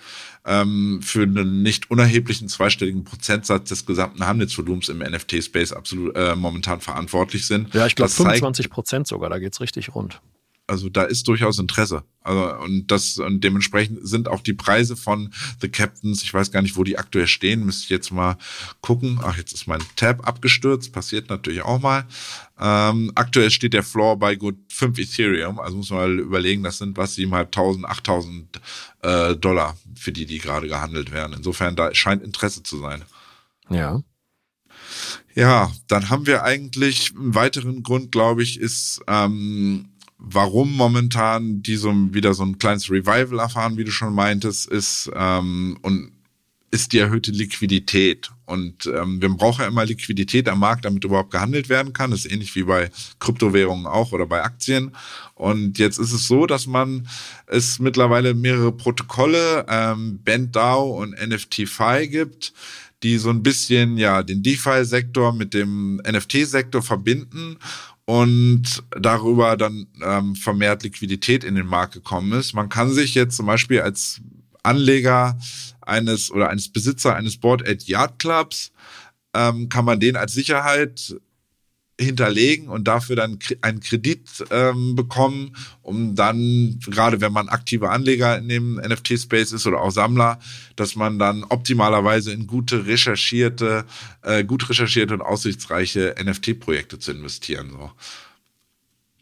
[0.45, 6.81] ähm, für einen nicht unerheblichen zweistelligen Prozentsatz des gesamten Handelsvolumens im NFT-Space absolut äh, momentan
[6.81, 7.73] verantwortlich sind.
[7.73, 10.21] Ja, ich glaube 25 Prozent sogar, da geht's richtig rund.
[10.67, 12.03] Also da ist durchaus Interesse.
[12.21, 16.63] Also und das und dementsprechend sind auch die Preise von The Captains, ich weiß gar
[16.63, 18.37] nicht, wo die aktuell stehen, müsste ich jetzt mal
[18.81, 19.19] gucken.
[19.21, 22.07] Ach, jetzt ist mein Tab abgestürzt, passiert natürlich auch mal.
[22.59, 26.79] Ähm, aktuell steht der Floor bei gut 5 Ethereum, also muss man mal überlegen, das
[26.79, 27.85] sind was 7.500,
[29.03, 31.33] 8.000 äh, Dollar, für die die gerade gehandelt werden.
[31.37, 33.03] Insofern da scheint Interesse zu sein.
[33.69, 34.01] Ja.
[35.35, 41.75] Ja, dann haben wir eigentlich einen weiteren Grund, glaube ich, ist ähm, warum momentan die
[41.75, 46.11] so wieder so ein kleines Revival erfahren, wie du schon meintest, ist ähm, und
[46.75, 48.31] ist die erhöhte Liquidität.
[48.45, 52.11] Und ähm, wir brauchen ja immer Liquidität am Markt, damit überhaupt gehandelt werden kann.
[52.11, 54.91] Das ist ähnlich wie bei Kryptowährungen auch oder bei Aktien.
[55.35, 57.07] Und jetzt ist es so, dass man
[57.47, 62.53] es mittlerweile mehrere Protokolle, ähm, BandDAO und NFTFi gibt,
[63.03, 67.57] die so ein bisschen ja den DeFi-Sektor mit dem NFT-Sektor verbinden
[68.05, 72.53] und darüber dann ähm, vermehrt Liquidität in den Markt gekommen ist.
[72.53, 74.21] Man kann sich jetzt zum Beispiel als
[74.63, 75.37] Anleger
[75.81, 78.71] eines oder eines Besitzer eines Board at Yard Clubs
[79.35, 81.15] ähm, kann man den als Sicherheit
[81.99, 88.37] hinterlegen und dafür dann einen Kredit ähm, bekommen, um dann, gerade wenn man aktive Anleger
[88.37, 90.39] in dem NFT-Space ist oder auch Sammler,
[90.75, 93.85] dass man dann optimalerweise in gute recherchierte,
[94.23, 97.69] äh, gut recherchierte und aussichtsreiche NFT-Projekte zu investieren.
[97.71, 97.91] So.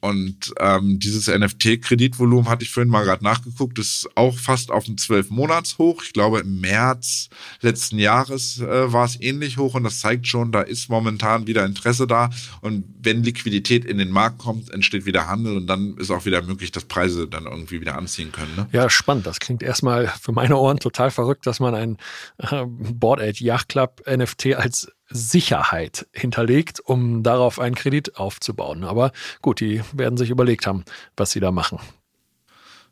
[0.03, 4.97] Und ähm, dieses NFT-Kreditvolumen hatte ich vorhin mal gerade nachgeguckt, ist auch fast auf dem
[4.97, 6.03] 12-Monats-Hoch.
[6.03, 7.29] Ich glaube, im März
[7.61, 11.65] letzten Jahres äh, war es ähnlich hoch und das zeigt schon, da ist momentan wieder
[11.65, 12.31] Interesse da.
[12.59, 16.41] Und wenn Liquidität in den Markt kommt, entsteht wieder Handel und dann ist auch wieder
[16.41, 18.53] möglich, dass Preise dann irgendwie wieder anziehen können.
[18.57, 18.67] Ne?
[18.73, 19.25] Ja, spannend.
[19.25, 21.97] Das klingt erstmal für meine Ohren total verrückt, dass man ein
[22.39, 28.83] äh, Board Aid Yacht Club NFT als Sicherheit hinterlegt, um darauf einen Kredit aufzubauen.
[28.83, 30.83] Aber gut, die werden sich überlegt haben,
[31.15, 31.79] was sie da machen.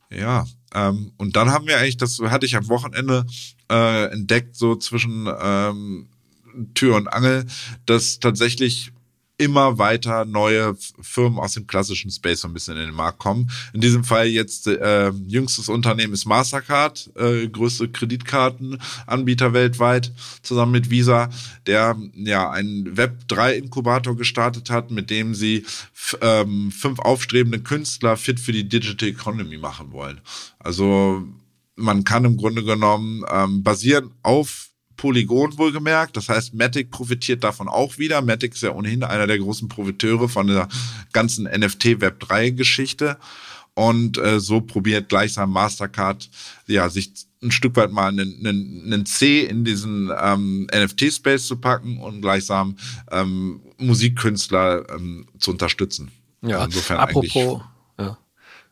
[0.09, 3.25] Ja, ähm, und dann haben wir eigentlich, das hatte ich am Wochenende
[3.69, 6.09] äh, entdeckt, so zwischen ähm,
[6.73, 7.45] Tür und Angel,
[7.85, 8.91] dass tatsächlich
[9.41, 13.49] immer weiter neue Firmen aus dem klassischen Space so ein bisschen in den Markt kommen.
[13.73, 20.11] In diesem Fall jetzt äh, jüngstes Unternehmen ist Mastercard, äh, größte Kreditkartenanbieter weltweit,
[20.43, 21.29] zusammen mit Visa,
[21.65, 25.65] der ja einen Web3-Inkubator gestartet hat, mit dem sie
[26.21, 30.21] ähm, fünf aufstrebende Künstler fit für die Digital Economy machen wollen.
[30.59, 31.23] Also
[31.75, 34.70] man kann im Grunde genommen ähm, basieren auf
[35.01, 36.15] Polygon wohlgemerkt.
[36.15, 38.21] Das heißt, Matic profitiert davon auch wieder.
[38.21, 40.67] Matic ist ja ohnehin einer der großen Profiteure von der
[41.11, 43.17] ganzen NFT Web 3 Geschichte.
[43.73, 46.29] Und äh, so probiert gleichsam Mastercard
[46.67, 47.11] ja sich
[47.41, 52.21] ein Stück weit mal einen, einen, einen C in diesen ähm, NFT-Space zu packen und
[52.21, 52.75] gleichsam
[53.09, 56.11] ähm, Musikkünstler ähm, zu unterstützen.
[56.43, 57.61] Ja, insofern apropos,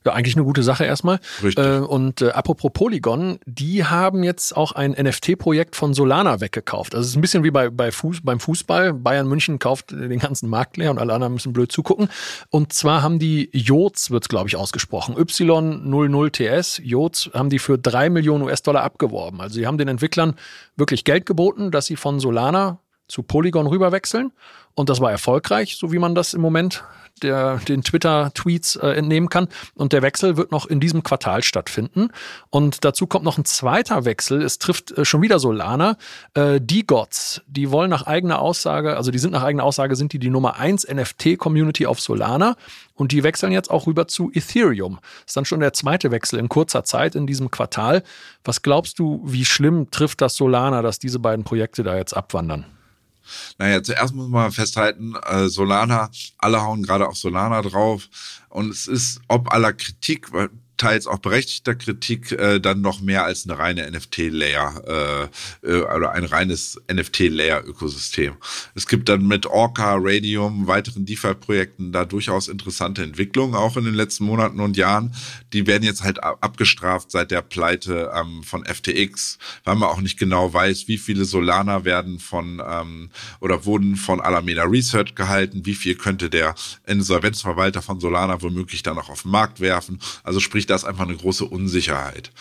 [0.06, 0.14] ja.
[0.14, 1.20] Eigentlich eine gute Sache erstmal.
[1.44, 1.64] Richtig.
[1.64, 6.96] Äh, und äh, apropos Polygon, die haben jetzt auch ein NFT-Projekt von Solana weggekauft.
[6.96, 8.94] Also es ist ein bisschen wie bei, bei Fuß, beim Fußball.
[8.94, 12.10] Bayern München kauft den ganzen Markt leer und alle anderen müssen blöd zugucken.
[12.50, 17.78] Und zwar haben die Jots, wird es glaube ich ausgesprochen, Y00TS, Jots, haben die für
[17.78, 19.42] drei Millionen US-Dollar abgeworben.
[19.42, 20.36] Also sie haben den Entwicklern
[20.78, 24.32] wirklich Geld geboten, dass sie von Solana zu Polygon rüberwechseln.
[24.76, 26.86] Und das war erfolgreich, so wie man das im Moment
[27.24, 29.48] der, den Twitter-Tweets äh, entnehmen kann.
[29.76, 32.10] Und der Wechsel wird noch in diesem Quartal stattfinden.
[32.50, 34.42] Und dazu kommt noch ein zweiter Wechsel.
[34.42, 35.98] Es trifft äh, schon wieder Solana.
[36.34, 40.14] Äh, die Gods, die wollen nach eigener Aussage, also die sind nach eigener Aussage, sind
[40.14, 42.56] die die Nummer 1 NFT-Community auf Solana.
[42.96, 45.00] Und die wechseln jetzt auch rüber zu Ethereum.
[45.26, 48.04] Ist dann schon der zweite Wechsel in kurzer Zeit in diesem Quartal.
[48.44, 52.66] Was glaubst du, wie schlimm trifft das Solana, dass diese beiden Projekte da jetzt abwandern?
[53.58, 58.10] Naja, zuerst muss man festhalten, äh, Solana, alle hauen gerade auf Solana drauf.
[58.50, 63.26] Und es ist, ob aller Kritik, weil teils auch berechtigter Kritik äh, dann noch mehr
[63.26, 65.30] als eine reine NFT-Layer
[65.64, 68.36] äh, äh, oder ein reines NFT-Layer-Ökosystem.
[68.74, 73.94] Es gibt dann mit Orca, Radium, weiteren DeFi-Projekten da durchaus interessante Entwicklungen auch in den
[73.94, 75.14] letzten Monaten und Jahren.
[75.54, 80.18] Die werden jetzt halt abgestraft seit der Pleite ähm, von FTX, weil man auch nicht
[80.18, 83.10] genau weiß, wie viele Solana werden von ähm,
[83.42, 86.56] oder wurden von Alameda Research gehalten, wie viel könnte der
[86.88, 90.00] Insolvenzverwalter von Solana womöglich dann auch auf den Markt werfen.
[90.24, 92.32] Also sprich, da ist einfach eine große Unsicherheit.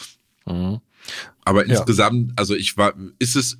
[0.46, 0.80] Mhm.
[1.44, 1.74] Aber ja.
[1.78, 3.58] insgesamt, also ich war, ist es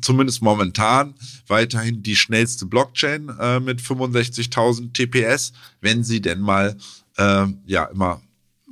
[0.00, 1.14] zumindest momentan
[1.46, 6.76] weiterhin die schnellste Blockchain äh, mit 65.000 TPS, wenn sie denn mal
[7.16, 8.20] äh, ja immer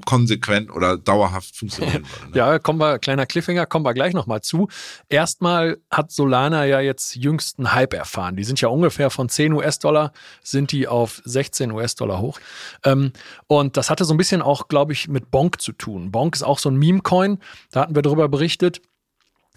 [0.06, 2.32] konsequent oder dauerhaft funktionieren würde.
[2.32, 2.36] Ne?
[2.38, 4.68] Ja, kommen wir, kleiner Cliffhanger, kommen wir gleich nochmal zu.
[5.08, 8.36] Erstmal hat Solana ja jetzt jüngsten Hype erfahren.
[8.36, 10.12] Die sind ja ungefähr von 10 US-Dollar,
[10.42, 12.38] sind die auf 16 US-Dollar hoch.
[12.84, 13.12] Ähm,
[13.46, 16.10] und das hatte so ein bisschen auch, glaube ich, mit Bonk zu tun.
[16.10, 17.38] Bonk ist auch so ein Meme-Coin,
[17.70, 18.80] da hatten wir darüber berichtet.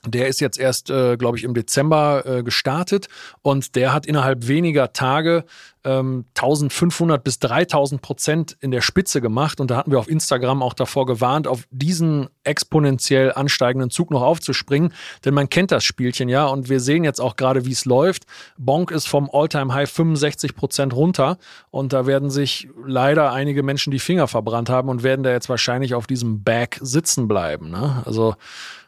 [0.08, 3.08] Der ist jetzt erst, äh, glaube ich, im Dezember äh, gestartet
[3.42, 5.46] und der hat innerhalb weniger Tage
[5.86, 9.62] ähm, 1500 bis 3000 Prozent in der Spitze gemacht.
[9.62, 14.24] Und da hatten wir auf Instagram auch davor gewarnt, auf diesen exponentiell ansteigenden Zug noch
[14.24, 14.94] aufzuspringen.
[15.24, 18.24] Denn man kennt das Spielchen ja und wir sehen jetzt auch gerade, wie es läuft.
[18.58, 21.38] Bonk ist vom All-Time-High 65 Prozent runter
[21.70, 25.50] und da werden sich leider einige Menschen die Finger verbrannt haben und werden da jetzt
[25.50, 27.70] wahrscheinlich auf diesem Bag sitzen bleiben.
[27.70, 28.02] Ne?
[28.06, 28.36] Also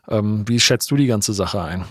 [0.09, 1.85] ähm, wie schätzt du die ganze Sache ein?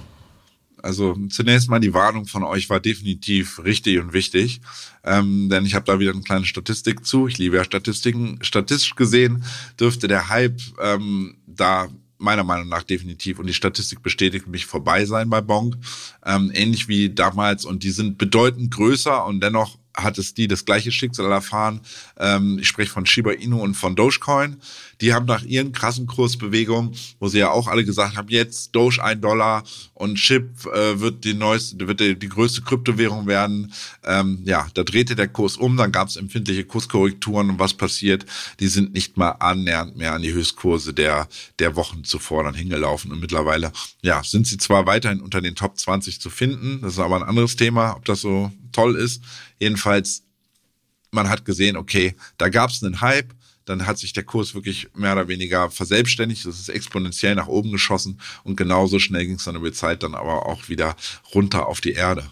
[0.82, 4.60] Also zunächst mal die Warnung von euch war definitiv richtig und wichtig,
[5.04, 7.26] ähm, denn ich habe da wieder eine kleine Statistik zu.
[7.26, 8.38] Ich liebe ja Statistiken.
[8.42, 9.44] Statistisch gesehen
[9.80, 15.04] dürfte der Hype ähm, da meiner Meinung nach definitiv und die Statistik bestätigt mich vorbei
[15.04, 15.76] sein bei Bonk,
[16.24, 20.64] ähm, ähnlich wie damals und die sind bedeutend größer und dennoch hat es die das
[20.64, 21.80] gleiche Schicksal erfahren.
[22.18, 24.56] Ähm, ich spreche von Shiba Inu und von Dogecoin.
[25.00, 29.02] Die haben nach ihren krassen Kursbewegungen, wo sie ja auch alle gesagt haben, jetzt Doge
[29.02, 33.72] ein Dollar und Chip äh, wird die neueste, wird die, die größte Kryptowährung werden.
[34.04, 38.26] Ähm, ja, da drehte der Kurs um, dann gab es empfindliche Kurskorrekturen und was passiert?
[38.61, 41.28] Die sind nicht mal annähernd mehr an die Höchstkurse der
[41.59, 45.78] der Wochen zuvor dann hingelaufen und mittlerweile ja sind sie zwar weiterhin unter den Top
[45.78, 49.22] 20 zu finden, das ist aber ein anderes Thema, ob das so toll ist.
[49.58, 50.24] Jedenfalls,
[51.10, 54.88] man hat gesehen, okay, da gab es einen Hype, dann hat sich der Kurs wirklich
[54.94, 59.44] mehr oder weniger verselbstständigt, das ist exponentiell nach oben geschossen und genauso schnell ging es
[59.44, 60.96] dann über die Zeit dann aber auch wieder
[61.34, 62.30] runter auf die Erde.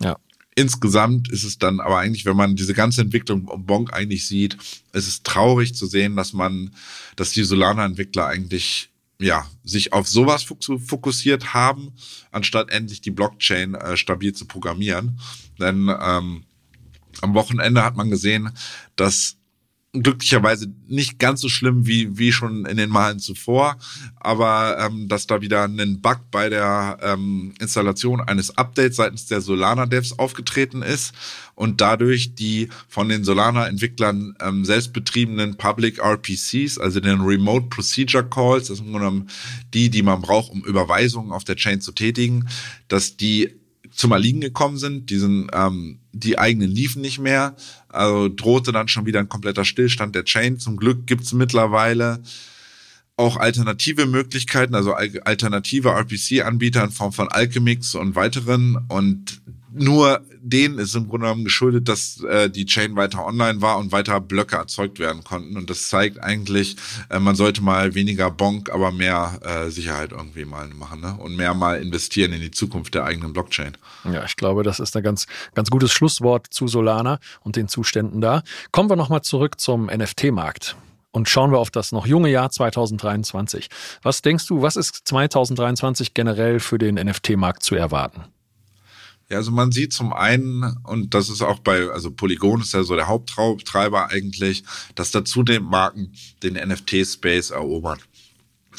[0.00, 0.16] Ja.
[0.54, 4.56] Insgesamt ist es dann aber eigentlich, wenn man diese ganze Entwicklung um Bonk eigentlich sieht,
[4.92, 6.74] es ist traurig zu sehen, dass man,
[7.16, 11.92] dass die Solana-Entwickler eigentlich ja, sich auf sowas fokussiert haben,
[12.30, 15.20] anstatt endlich die Blockchain äh, stabil zu programmieren.
[15.58, 16.44] Denn ähm,
[17.22, 18.50] am Wochenende hat man gesehen,
[18.96, 19.36] dass
[19.92, 23.76] glücklicherweise nicht ganz so schlimm wie, wie schon in den Malen zuvor,
[24.20, 29.40] aber ähm, dass da wieder ein Bug bei der ähm, Installation eines Updates seitens der
[29.40, 31.12] Solana-Devs aufgetreten ist
[31.56, 38.68] und dadurch die von den Solana-Entwicklern ähm, selbstbetriebenen Public RPCs, also den Remote Procedure Calls,
[38.68, 39.26] das sind
[39.74, 42.48] die, die man braucht, um Überweisungen auf der Chain zu tätigen,
[42.86, 43.59] dass die
[43.90, 45.10] zum Erliegen gekommen sind.
[45.10, 47.56] Die, sind, ähm, die eigenen liefen nicht mehr.
[47.88, 50.58] Also drohte dann schon wieder ein kompletter Stillstand der Chain.
[50.58, 52.22] Zum Glück gibt's mittlerweile
[53.16, 58.78] auch alternative Möglichkeiten, also alternative RPC-Anbieter in Form von Alchemix und weiteren.
[58.88, 63.78] Und nur denen ist im Grunde genommen geschuldet, dass äh, die Chain weiter online war
[63.78, 65.56] und weiter Blöcke erzeugt werden konnten.
[65.56, 66.76] Und das zeigt eigentlich,
[67.08, 71.16] äh, man sollte mal weniger Bonk, aber mehr äh, Sicherheit irgendwie mal machen ne?
[71.18, 73.76] und mehr mal investieren in die Zukunft der eigenen Blockchain.
[74.04, 78.20] Ja, ich glaube, das ist ein ganz, ganz gutes Schlusswort zu Solana und den Zuständen
[78.20, 78.42] da.
[78.72, 80.76] Kommen wir nochmal zurück zum NFT-Markt
[81.12, 83.68] und schauen wir auf das noch junge Jahr 2023.
[84.02, 88.24] Was denkst du, was ist 2023 generell für den NFT-Markt zu erwarten?
[89.30, 92.82] Ja, also man sieht zum einen, und das ist auch bei, also Polygon ist ja
[92.82, 94.64] so der Haupttreiber eigentlich,
[94.96, 96.12] dass dazu den Marken
[96.42, 98.00] den NFT-Space erobern.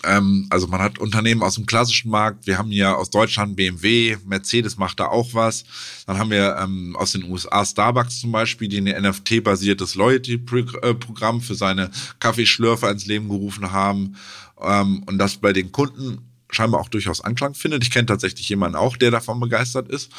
[0.04, 4.18] Ähm, also man hat Unternehmen aus dem klassischen Markt, wir haben hier aus Deutschland BMW,
[4.26, 5.64] Mercedes macht da auch was.
[6.06, 11.56] Dann haben wir ähm, aus den USA Starbucks zum Beispiel, die ein NFT-basiertes Loyalty-Programm für
[11.56, 14.18] seine Kaffeeschlürfer ins Leben gerufen haben.
[14.62, 17.84] Ähm, und das bei den Kunden scheinbar auch durchaus Anklang findet.
[17.84, 20.12] Ich kenne tatsächlich jemanden auch, der davon begeistert ist.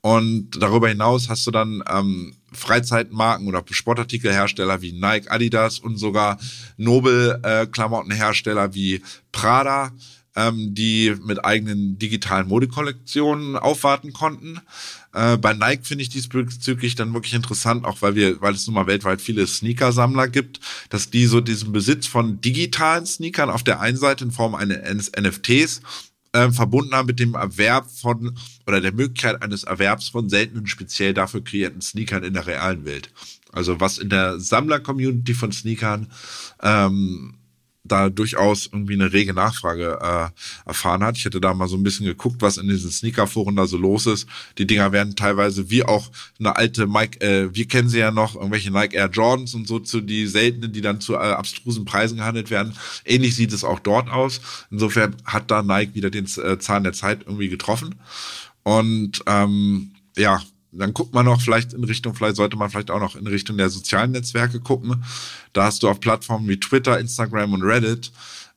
[0.00, 6.38] Und darüber hinaus hast du dann ähm, Freizeitmarken oder Sportartikelhersteller wie Nike, Adidas und sogar
[6.76, 9.92] Nobel-Klamottenhersteller äh, wie Prada,
[10.36, 14.60] ähm, die mit eigenen digitalen Modekollektionen aufwarten konnten.
[15.16, 18.74] Äh, bei Nike finde ich diesbezüglich dann wirklich interessant, auch weil wir, weil es nun
[18.74, 23.80] mal weltweit viele Sneaker-Sammler gibt, dass die so diesen Besitz von digitalen Sneakern auf der
[23.80, 25.80] einen Seite in Form eines NFTs
[26.32, 31.14] äh, verbunden haben mit dem Erwerb von oder der Möglichkeit eines Erwerbs von seltenen, speziell
[31.14, 33.10] dafür kreierten Sneakern in der realen Welt.
[33.52, 36.08] Also was in der Sammler-Community von Sneakern
[36.62, 37.38] ähm,
[37.86, 41.16] da durchaus irgendwie eine rege Nachfrage äh, erfahren hat.
[41.16, 44.06] Ich hätte da mal so ein bisschen geguckt, was in diesen Sneakerforen da so los
[44.06, 44.28] ist.
[44.58, 48.34] Die Dinger werden teilweise wie auch eine alte Mike, äh, wir kennen sie ja noch,
[48.34, 52.18] irgendwelche Nike Air Jordans und so zu die seltenen, die dann zu äh, abstrusen Preisen
[52.18, 52.74] gehandelt werden.
[53.04, 54.40] Ähnlich sieht es auch dort aus.
[54.70, 57.96] Insofern hat da Nike wieder den äh, Zahn der Zeit irgendwie getroffen.
[58.62, 60.42] Und ähm, ja,
[60.78, 63.56] dann guckt man noch vielleicht in Richtung, vielleicht sollte man vielleicht auch noch in Richtung
[63.56, 65.04] der sozialen Netzwerke gucken.
[65.52, 68.12] Da hast du auf Plattformen wie Twitter, Instagram und Reddit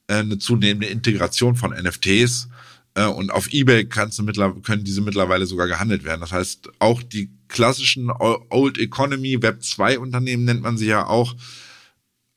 [0.08, 2.50] äh, eine zunehmende Integration von NFTs.
[2.96, 4.26] Äh, und auf eBay kannst du
[4.62, 6.22] können diese mittlerweile sogar gehandelt werden.
[6.22, 11.36] Das heißt, auch die klassischen Old Economy Web 2 Unternehmen nennt man sie ja auch,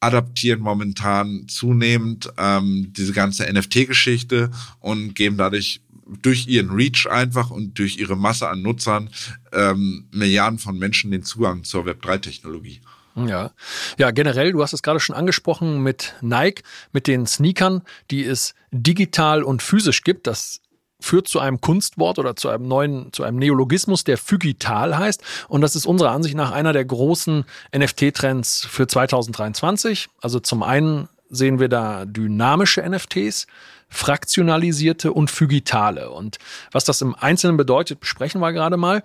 [0.01, 7.79] adaptieren momentan zunehmend ähm, diese ganze NFT-Geschichte und geben dadurch durch ihren Reach einfach und
[7.79, 9.11] durch ihre Masse an Nutzern
[9.53, 12.81] ähm, Milliarden von Menschen den Zugang zur Web3-Technologie.
[13.15, 13.53] Ja.
[13.99, 16.63] Ja, generell, du hast es gerade schon angesprochen mit Nike,
[16.93, 20.27] mit den Sneakern, die es digital und physisch gibt.
[20.27, 20.61] Das
[21.03, 25.23] führt zu einem Kunstwort oder zu einem neuen, zu einem Neologismus, der Phygital heißt.
[25.49, 27.45] Und das ist unserer Ansicht nach einer der großen
[27.77, 30.09] NFT-Trends für 2023.
[30.21, 33.47] Also zum einen sehen wir da dynamische NFTs,
[33.93, 36.11] fraktionalisierte und phygitale.
[36.11, 36.39] Und
[36.73, 39.03] was das im Einzelnen bedeutet, besprechen wir gerade mal.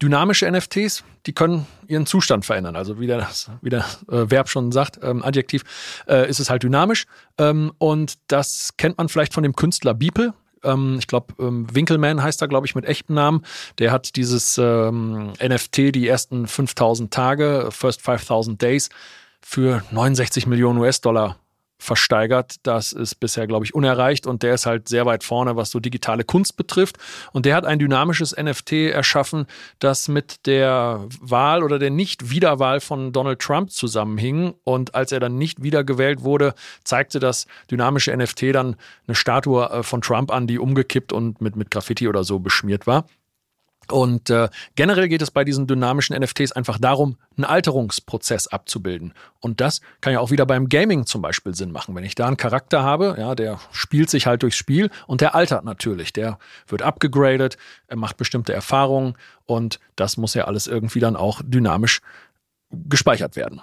[0.00, 2.76] Dynamische NFTs, die können ihren Zustand verändern.
[2.76, 5.64] Also wie, das, wie der äh, Verb schon sagt, ähm, Adjektiv,
[6.06, 7.06] äh, ist es halt dynamisch.
[7.36, 10.34] Ähm, und das kennt man vielleicht von dem Künstler Beeple.
[10.62, 13.44] Ähm, ich glaube, ähm, Winkelmann heißt er, glaube ich, mit echtem Namen.
[13.78, 18.90] Der hat dieses ähm, NFT, die ersten 5000 Tage, First 5000 Days,
[19.40, 21.36] für 69 Millionen US-Dollar
[21.78, 22.56] versteigert.
[22.64, 25.80] Das ist bisher, glaube ich, unerreicht und der ist halt sehr weit vorne, was so
[25.80, 26.98] digitale Kunst betrifft.
[27.32, 29.46] Und der hat ein dynamisches NFT erschaffen,
[29.78, 34.54] das mit der Wahl oder der Nicht-Wiederwahl von Donald Trump zusammenhing.
[34.64, 39.82] Und als er dann nicht wiedergewählt wurde, zeigte das dynamische NFT dann eine Statue äh,
[39.82, 43.06] von Trump an, die umgekippt und mit, mit Graffiti oder so beschmiert war.
[43.92, 49.14] Und äh, generell geht es bei diesen dynamischen NFTs einfach darum, einen Alterungsprozess abzubilden.
[49.40, 51.94] Und das kann ja auch wieder beim Gaming zum Beispiel Sinn machen.
[51.94, 55.34] Wenn ich da einen Charakter habe, ja, der spielt sich halt durchs Spiel und der
[55.34, 56.12] altert natürlich.
[56.12, 59.14] Der wird abgegradet, er macht bestimmte Erfahrungen
[59.46, 62.00] und das muss ja alles irgendwie dann auch dynamisch
[62.70, 63.62] gespeichert werden.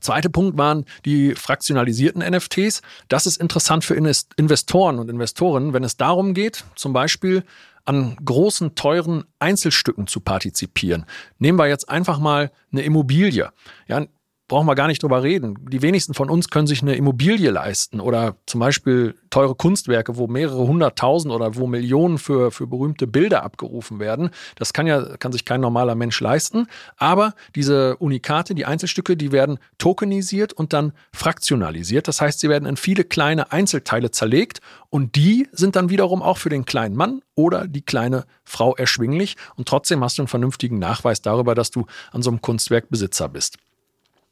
[0.00, 2.80] Zweiter Punkt waren die fraktionalisierten NFTs.
[3.08, 7.44] Das ist interessant für Investoren und Investorinnen, wenn es darum geht, zum Beispiel
[7.84, 11.06] an großen, teuren Einzelstücken zu partizipieren.
[11.38, 13.50] Nehmen wir jetzt einfach mal eine Immobilie.
[13.88, 14.06] Ja,
[14.50, 15.56] brauchen wir gar nicht drüber reden.
[15.70, 20.26] Die wenigsten von uns können sich eine Immobilie leisten oder zum Beispiel teure Kunstwerke, wo
[20.26, 24.30] mehrere hunderttausend oder wo Millionen für, für berühmte Bilder abgerufen werden.
[24.56, 26.66] Das kann ja, kann sich kein normaler Mensch leisten.
[26.96, 32.08] Aber diese Unikate, die Einzelstücke, die werden tokenisiert und dann fraktionalisiert.
[32.08, 36.38] Das heißt, sie werden in viele kleine Einzelteile zerlegt und die sind dann wiederum auch
[36.38, 39.36] für den kleinen Mann oder die kleine Frau erschwinglich.
[39.54, 43.28] Und trotzdem hast du einen vernünftigen Nachweis darüber, dass du an so einem Kunstwerk Besitzer
[43.28, 43.58] bist.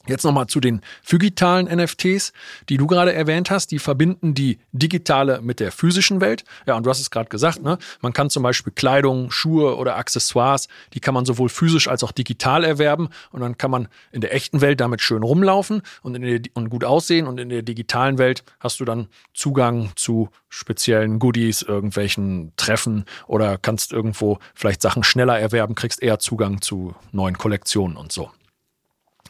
[0.06, 2.32] Jetzt nochmal zu den phygitalen NFTs,
[2.68, 3.70] die du gerade erwähnt hast.
[3.70, 6.44] Die verbinden die digitale mit der physischen Welt.
[6.66, 7.78] Ja, und du hast es gerade gesagt, ne?
[8.00, 12.12] man kann zum Beispiel Kleidung, Schuhe oder Accessoires, die kann man sowohl physisch als auch
[12.12, 13.08] digital erwerben.
[13.30, 16.70] Und dann kann man in der echten Welt damit schön rumlaufen und, in der, und
[16.70, 17.26] gut aussehen.
[17.26, 23.58] Und in der digitalen Welt hast du dann Zugang zu speziellen Goodies, irgendwelchen Treffen oder
[23.58, 28.30] kannst irgendwo vielleicht Sachen schneller erwerben, kriegst eher Zugang zu neuen Kollektionen und so.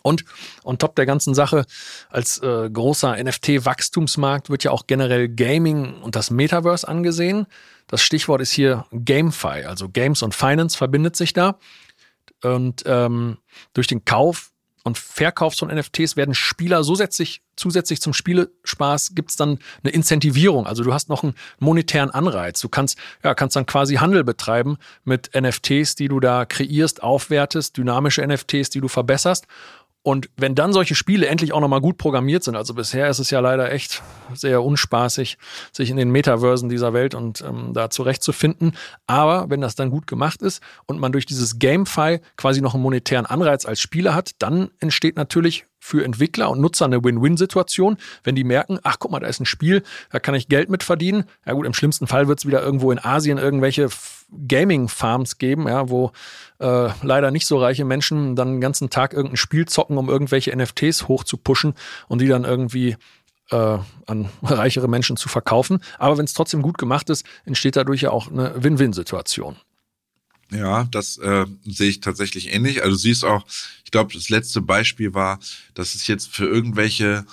[0.09, 0.25] Und
[0.65, 1.65] on top der ganzen Sache,
[2.09, 7.47] als äh, großer NFT-Wachstumsmarkt wird ja auch generell Gaming und das Metaverse angesehen.
[7.87, 11.59] Das Stichwort ist hier GameFi, also Games und Finance verbindet sich da.
[12.43, 13.39] Und ähm,
[13.73, 14.53] durch den Kauf
[14.85, 20.67] und Verkauf von NFTs werden Spieler zusätzlich, zusätzlich zum Spielespaß gibt es dann eine Incentivierung.
[20.67, 22.61] Also du hast noch einen monetären Anreiz.
[22.61, 27.77] Du kannst, ja, kannst dann quasi Handel betreiben mit NFTs, die du da kreierst, aufwertest,
[27.77, 29.47] dynamische NFTs, die du verbesserst.
[30.03, 33.31] Und wenn dann solche Spiele endlich auch nochmal gut programmiert sind, also bisher ist es
[33.31, 35.39] ja leider echt sehr unspaßig,
[35.73, 38.73] sich in den Metaversen dieser Welt und ähm, da zurechtzufinden.
[39.07, 42.83] Aber wenn das dann gut gemacht ist und man durch dieses GameFi quasi noch einen
[42.83, 48.35] monetären Anreiz als Spieler hat, dann entsteht natürlich für Entwickler und Nutzer eine Win-Win-Situation, wenn
[48.35, 51.25] die merken, ach guck mal, da ist ein Spiel, da kann ich Geld mit verdienen.
[51.47, 53.89] Ja gut, im schlimmsten Fall wird es wieder irgendwo in Asien irgendwelche
[54.47, 56.13] Gaming-Farms geben, ja, wo
[56.59, 60.55] äh, leider nicht so reiche Menschen dann den ganzen Tag irgendein Spiel zocken, um irgendwelche
[60.55, 61.75] NFTs hochzupushen
[62.09, 62.97] und die dann irgendwie
[63.51, 65.81] äh, an reichere Menschen zu verkaufen.
[65.99, 69.57] Aber wenn es trotzdem gut gemacht ist, entsteht dadurch ja auch eine Win-Win-Situation.
[70.51, 72.83] Ja, das äh, sehe ich tatsächlich ähnlich.
[72.83, 73.45] Also siehst auch,
[73.85, 75.39] ich glaube, das letzte Beispiel war,
[75.75, 77.27] dass es jetzt für irgendwelche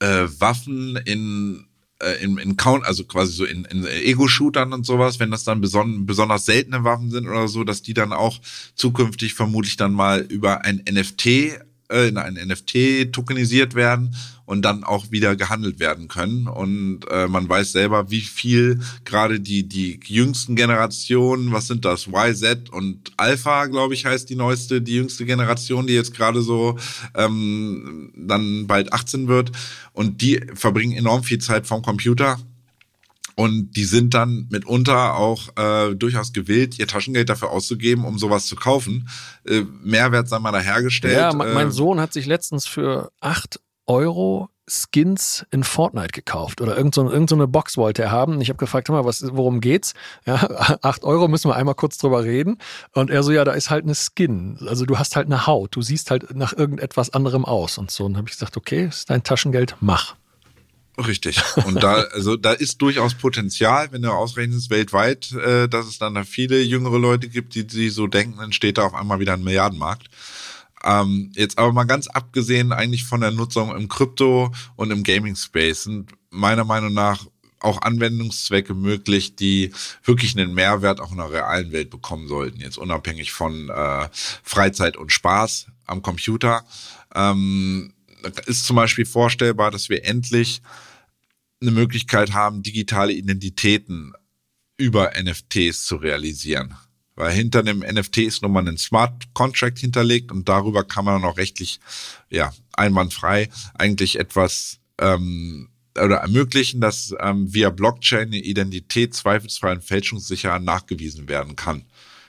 [0.00, 1.68] äh, Waffen in
[2.00, 5.60] äh, in, in Count, also quasi so in, in Ego-Shootern und sowas, wenn das dann
[5.60, 8.38] beson besonders seltene Waffen sind oder so, dass die dann auch
[8.76, 11.58] zukünftig vermutlich dann mal über ein NFT
[11.90, 14.14] äh, in ein NFT tokenisiert werden
[14.44, 16.46] und dann auch wieder gehandelt werden können.
[16.46, 22.06] Und äh, man weiß selber, wie viel gerade die, die jüngsten Generationen, was sind das,
[22.06, 26.78] YZ und Alpha, glaube ich, heißt die neueste, die jüngste Generation, die jetzt gerade so
[27.14, 29.52] ähm, dann bald 18 wird.
[29.92, 32.38] Und die verbringen enorm viel Zeit vom Computer
[33.38, 38.46] und die sind dann mitunter auch äh, durchaus gewillt, ihr Taschengeld dafür auszugeben, um sowas
[38.46, 39.08] zu kaufen.
[39.46, 41.14] Äh, Mehrwert sei mal dahergestellt.
[41.14, 46.76] Ja, mein äh, Sohn hat sich letztens für acht Euro Skins in Fortnite gekauft oder
[46.76, 48.40] irgendeine so, irgend so Box wollte er haben.
[48.40, 49.94] Ich habe gefragt, mal, was, worum geht's?
[50.26, 52.58] Ja, acht Euro müssen wir einmal kurz drüber reden.
[52.92, 54.58] Und er so, ja, da ist halt eine Skin.
[54.66, 55.76] Also du hast halt eine Haut.
[55.76, 58.04] Du siehst halt nach irgendetwas anderem aus und so.
[58.04, 60.16] Und dann habe ich gesagt, okay, ist dein Taschengeld, mach.
[61.06, 61.40] Richtig.
[61.64, 66.14] Und da, also da ist durchaus Potenzial, wenn du ausrechnest weltweit, äh, dass es dann
[66.14, 69.34] da viele jüngere Leute gibt, die, die so denken, dann steht da auf einmal wieder
[69.34, 70.08] ein Milliardenmarkt.
[70.84, 75.36] Ähm, jetzt aber mal ganz abgesehen eigentlich von der Nutzung im Krypto und im Gaming
[75.36, 77.26] Space sind meiner Meinung nach
[77.60, 79.72] auch Anwendungszwecke möglich, die
[80.04, 84.08] wirklich einen Mehrwert auch in der realen Welt bekommen sollten, jetzt unabhängig von äh,
[84.44, 86.64] Freizeit und Spaß am Computer.
[87.14, 87.92] Ähm,
[88.46, 90.62] ist zum Beispiel vorstellbar, dass wir endlich
[91.60, 94.12] eine Möglichkeit haben, digitale Identitäten
[94.76, 96.76] über NFTs zu realisieren.
[97.16, 101.24] Weil hinter dem NFT ist nun mal ein Smart Contract hinterlegt und darüber kann man
[101.24, 101.80] auch rechtlich,
[102.30, 109.84] ja, einwandfrei eigentlich etwas ähm, oder ermöglichen, dass ähm, via Blockchain eine Identität zweifelsfrei und
[109.84, 111.84] fälschungssicher nachgewiesen werden kann.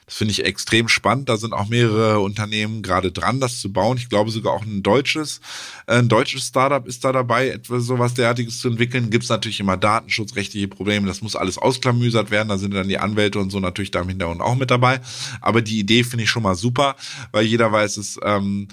[0.09, 1.29] Das finde ich extrem spannend.
[1.29, 3.95] Da sind auch mehrere Unternehmen gerade dran, das zu bauen.
[3.97, 5.39] Ich glaube sogar auch ein deutsches,
[5.85, 9.11] ein deutsches Startup ist da dabei, etwas sowas derartiges zu entwickeln.
[9.11, 11.05] Gibt es natürlich immer datenschutzrechtliche Probleme.
[11.05, 12.49] Das muss alles ausklamüsert werden.
[12.49, 14.99] Da sind dann die Anwälte und so natürlich da im Hintergrund auch mit dabei.
[15.41, 16.95] Aber die Idee finde ich schon mal super,
[17.31, 18.67] weil jeder weiß es, ähm,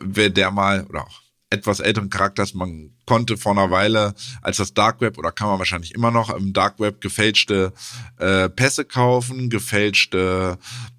[0.00, 1.19] wer der mal oder auch
[1.50, 2.54] etwas älteren Charakters.
[2.54, 6.30] Man konnte vor einer Weile als das Dark Web oder kann man wahrscheinlich immer noch
[6.30, 7.72] im Dark Web gefälschte
[8.18, 10.58] äh, Pässe kaufen, gefälschte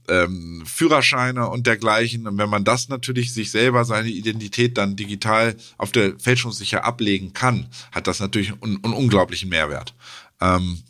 [0.10, 2.28] ähm, Führerscheine und dergleichen.
[2.28, 7.32] Und wenn man das natürlich sich selber seine Identität dann digital auf der Fälschungssicher ablegen
[7.32, 9.96] kann, hat das natürlich einen, einen unglaublichen Mehrwert.
[10.42, 10.84] Ähm,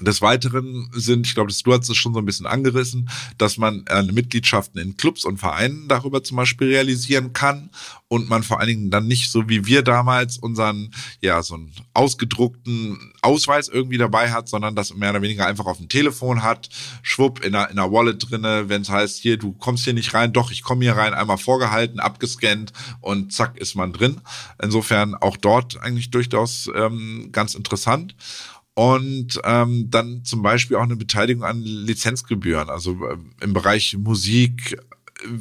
[0.00, 3.84] des Weiteren sind, ich glaube, du hast es schon so ein bisschen angerissen, dass man
[3.88, 7.70] äh, Mitgliedschaften in Clubs und Vereinen darüber zum Beispiel realisieren kann
[8.08, 11.72] und man vor allen Dingen dann nicht so wie wir damals unseren, ja, so einen
[11.94, 16.68] ausgedruckten Ausweis irgendwie dabei hat, sondern das mehr oder weniger einfach auf dem Telefon hat,
[17.02, 20.14] schwupp in einer, in einer Wallet drinne, wenn es heißt, hier, du kommst hier nicht
[20.14, 24.20] rein, doch, ich komme hier rein, einmal vorgehalten, abgescannt und zack ist man drin.
[24.60, 28.14] Insofern auch dort eigentlich durchaus ähm, ganz interessant
[28.74, 34.78] und ähm, dann zum Beispiel auch eine Beteiligung an Lizenzgebühren, also äh, im Bereich Musik,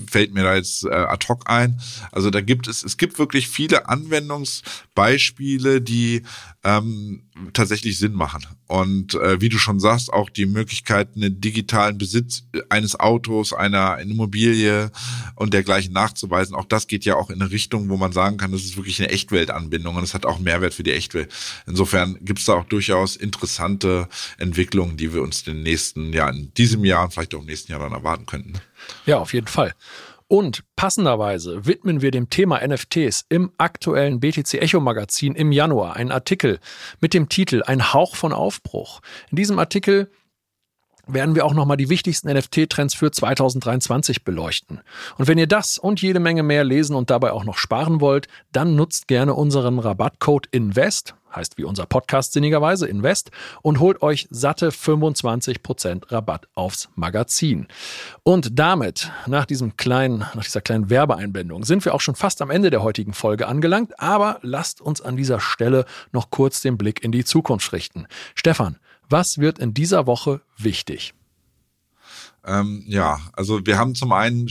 [0.09, 1.81] fällt mir da jetzt äh, ad hoc ein.
[2.11, 6.23] Also da gibt es, es gibt wirklich viele Anwendungsbeispiele, die
[6.63, 7.23] ähm,
[7.53, 8.45] tatsächlich Sinn machen.
[8.67, 13.97] Und äh, wie du schon sagst, auch die Möglichkeit, einen digitalen Besitz eines Autos, einer
[13.99, 14.91] Immobilie
[15.35, 18.51] und dergleichen nachzuweisen, auch das geht ja auch in eine Richtung, wo man sagen kann,
[18.51, 21.33] das ist wirklich eine Echtweltanbindung und es hat auch Mehrwert für die Echtwelt.
[21.67, 24.07] Insofern gibt es da auch durchaus interessante
[24.37, 27.47] Entwicklungen, die wir uns in den nächsten Jahren, in diesem Jahr und vielleicht auch im
[27.47, 28.53] nächsten Jahr dann erwarten könnten.
[29.05, 29.73] Ja, auf jeden Fall.
[30.27, 36.11] Und passenderweise widmen wir dem Thema NFTs im aktuellen BTC Echo Magazin im Januar einen
[36.11, 36.59] Artikel
[37.01, 39.01] mit dem Titel Ein Hauch von Aufbruch.
[39.29, 40.09] In diesem Artikel
[41.05, 44.79] werden wir auch nochmal die wichtigsten NFT-Trends für 2023 beleuchten.
[45.17, 48.27] Und wenn ihr das und jede Menge mehr lesen und dabei auch noch sparen wollt,
[48.53, 54.27] dann nutzt gerne unseren Rabattcode INVEST, heißt wie unser Podcast sinnigerweise Invest und holt euch
[54.29, 57.67] satte 25% Rabatt aufs Magazin.
[58.23, 62.49] Und damit, nach diesem kleinen, nach dieser kleinen Werbeeinblendung, sind wir auch schon fast am
[62.49, 67.03] Ende der heutigen Folge angelangt, aber lasst uns an dieser Stelle noch kurz den Blick
[67.03, 68.07] in die Zukunft richten.
[68.35, 68.77] Stefan,
[69.09, 71.13] was wird in dieser Woche wichtig?
[72.45, 74.47] Ähm, ja, also wir haben zum einen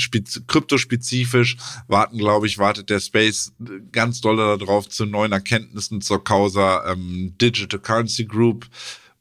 [0.46, 1.56] kryptospezifisch,
[1.88, 3.52] warten, glaube ich, wartet der Space
[3.90, 8.68] ganz doll darauf zu neuen Erkenntnissen zur Causa ähm, Digital Currency Group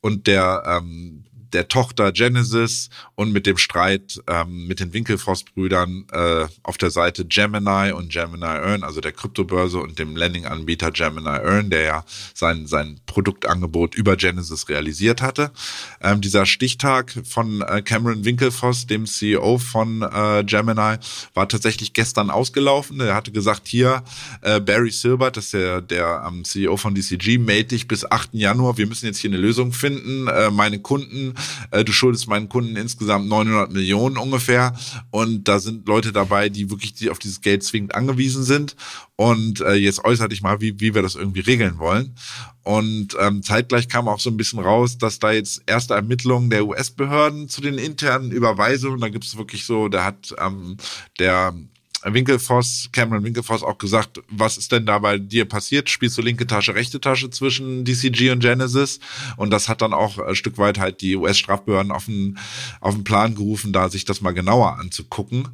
[0.02, 6.46] und der ähm, der Tochter Genesis und mit dem Streit ähm, mit den Winkelfoss-Brüdern äh,
[6.64, 11.70] auf der Seite Gemini und Gemini Earn, also der Kryptobörse und dem Landing-Anbieter Gemini Earn,
[11.70, 15.52] der ja sein, sein Produktangebot über Genesis realisiert hatte.
[16.02, 20.98] Ähm, dieser Stichtag von äh, Cameron Winkelfoss, dem CEO von äh, Gemini,
[21.34, 23.00] war tatsächlich gestern ausgelaufen.
[23.00, 24.04] Er hatte gesagt, hier,
[24.42, 28.30] äh, Barry Silbert, das ist der, der ähm, CEO von DCG, melde dich bis 8.
[28.34, 28.78] Januar.
[28.78, 30.28] Wir müssen jetzt hier eine Lösung finden.
[30.28, 31.34] Äh, meine Kunden
[31.72, 34.74] äh, du schuldest meinen Kunden insgesamt 900 Millionen ungefähr
[35.12, 38.76] und da sind Leute dabei, die wirklich auf dieses Geld zwingend angewiesen sind
[39.16, 42.16] und äh, jetzt äußere dich mal, wie, wie wir das irgendwie regeln wollen.
[42.64, 46.68] Und ähm, zeitgleich kam auch so ein bisschen raus, dass da jetzt erste Ermittlungen der
[46.68, 50.78] US-Behörden zu den internen Überweisungen, da gibt es wirklich so, da hat ähm,
[51.18, 51.54] der
[52.04, 55.90] Winkelfoss, Cameron Winkelfoss auch gesagt, was ist denn da bei dir passiert?
[55.90, 59.00] Spielst du linke Tasche, rechte Tasche zwischen DCG und Genesis?
[59.38, 62.38] Und das hat dann auch ein Stück weit halt die US-Strafbehörden auf den,
[62.80, 65.50] auf den Plan gerufen, da sich das mal genauer anzugucken.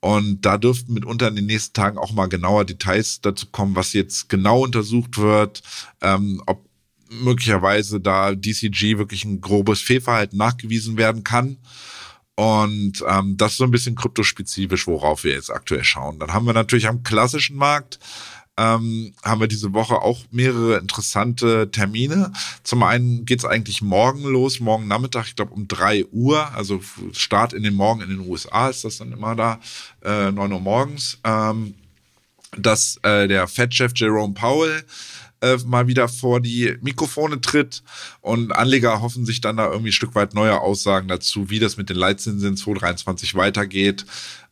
[0.00, 3.92] Und da dürften mitunter in den nächsten Tagen auch mal genauer Details dazu kommen, was
[3.92, 5.62] jetzt genau untersucht wird,
[6.02, 6.66] ähm, ob
[7.08, 11.56] möglicherweise da DCG wirklich ein grobes Fehlverhalten nachgewiesen werden kann.
[12.36, 16.18] Und ähm, das ist so ein bisschen kryptospezifisch, worauf wir jetzt aktuell schauen.
[16.18, 17.98] Dann haben wir natürlich am klassischen Markt
[18.58, 22.32] ähm, haben wir diese Woche auch mehrere interessante Termine.
[22.62, 26.80] Zum einen geht's eigentlich morgen los, morgen Nachmittag, ich glaube um drei Uhr, also
[27.12, 29.60] Start in den Morgen in den USA ist das dann immer da,
[30.02, 31.74] äh, 9 Uhr morgens, ähm,
[32.56, 34.84] dass äh, der Fed-Chef Jerome Powell
[35.40, 37.82] äh, mal wieder vor die Mikrofone tritt
[38.20, 41.76] und Anleger hoffen sich dann da irgendwie ein Stück weit neue Aussagen dazu, wie das
[41.76, 44.06] mit den Leitzinsen in 2023 weitergeht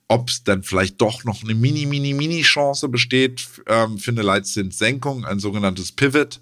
[0.09, 4.23] ob es dann vielleicht doch noch eine mini, mini, mini Chance besteht ähm, für eine
[4.23, 6.41] Leitzinssenkung, ein sogenanntes Pivot,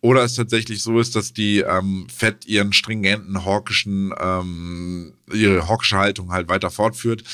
[0.00, 5.98] oder es tatsächlich so ist, dass die ähm, Fed ihren stringenten hawkischen, ähm, ihre hawkische
[5.98, 7.24] Haltung halt weiter fortführt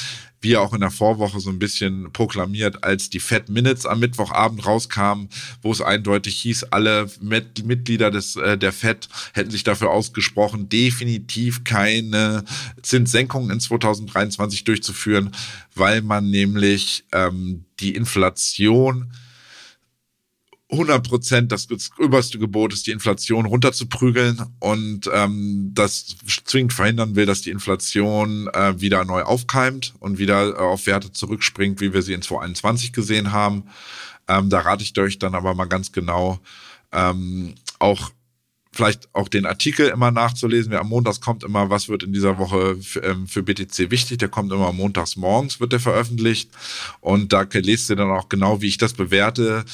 [0.45, 4.65] wie auch in der Vorwoche so ein bisschen proklamiert, als die Fed Minutes am Mittwochabend
[4.65, 5.31] rauskamen,
[5.63, 11.65] wo es eindeutig hieß, alle Mitglieder des, äh, der Fed hätten sich dafür ausgesprochen, definitiv
[11.65, 12.45] keine
[12.83, 15.33] Zinssenkungen in 2023 durchzuführen,
[15.75, 19.11] weil man nämlich ähm, die Inflation
[20.75, 21.67] 100 Prozent das
[21.99, 28.49] oberste Gebot ist, die Inflation runterzuprügeln und ähm, das zwingend verhindern will, dass die Inflation
[28.49, 32.93] äh, wieder neu aufkeimt und wieder äh, auf Werte zurückspringt, wie wir sie in 2021
[32.93, 33.65] gesehen haben.
[34.29, 36.39] Ähm, da rate ich euch dann aber mal ganz genau
[36.93, 38.11] ähm, auch
[38.75, 40.73] vielleicht auch den Artikel immer nachzulesen.
[40.73, 44.19] Wer am Montags kommt immer, was wird in dieser Woche für, ähm, für BTC wichtig.
[44.19, 46.51] Der kommt immer montags morgens, wird der veröffentlicht.
[47.01, 49.65] Und da lest ihr dann auch genau, wie ich das bewerte,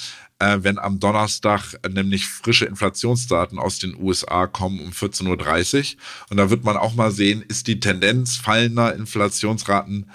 [0.40, 6.00] wenn am Donnerstag nämlich frische Inflationsdaten aus den USA kommen um 14.30 Uhr.
[6.30, 10.10] Und da wird man auch mal sehen, ist die Tendenz fallender Inflationsraten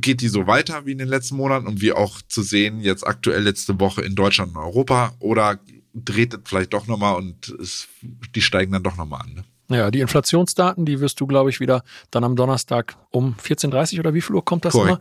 [0.00, 3.06] geht die so weiter wie in den letzten Monaten und wie auch zu sehen jetzt
[3.06, 5.58] aktuell letzte Woche in Deutschland und Europa oder
[5.94, 7.88] dreht es vielleicht doch nochmal und es,
[8.34, 9.34] die steigen dann doch nochmal an.
[9.34, 9.76] Ne?
[9.76, 14.00] Ja, die Inflationsdaten, die wirst du, glaube ich, wieder dann am Donnerstag um 14.30 Uhr
[14.00, 14.96] oder wie viel Uhr kommt das Correct.
[14.96, 15.00] immer?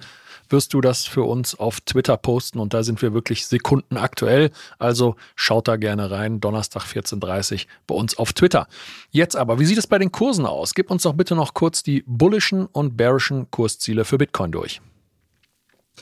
[0.52, 4.52] Wirst du das für uns auf Twitter posten und da sind wir wirklich sekundenaktuell.
[4.78, 6.40] Also schaut da gerne rein.
[6.40, 8.68] Donnerstag 14.30 bei uns auf Twitter.
[9.12, 10.74] Jetzt aber, wie sieht es bei den Kursen aus?
[10.74, 14.82] Gib uns doch bitte noch kurz die bullischen und bearischen Kursziele für Bitcoin durch.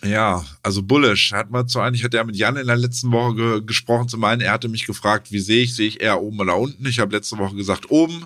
[0.04, 3.36] Ja, also bullish hat man zu eigentlich hat er mit Jan in der letzten Woche
[3.36, 4.08] ge gesprochen.
[4.08, 6.86] Zum einen, er hatte mich gefragt, wie sehe ich, sehe ich eher oben oder unten?
[6.86, 8.26] Ich habe letzte Woche gesagt oben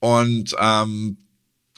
[0.00, 1.18] und ähm,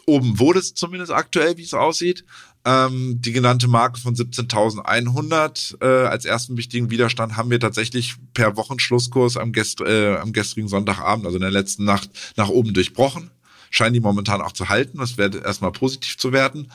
[0.07, 2.24] oben wurde es zumindest aktuell, wie es aussieht
[2.65, 8.57] ähm, die genannte Marke von 17.100 äh, als ersten wichtigen Widerstand haben wir tatsächlich per
[8.57, 13.31] Wochenschlusskurs am, gest äh, am gestrigen Sonntagabend, also in der letzten Nacht, nach oben durchbrochen
[13.75, 14.99] scheinen die momentan auch zu halten.
[14.99, 16.68] Das wäre erstmal positiv zu werten.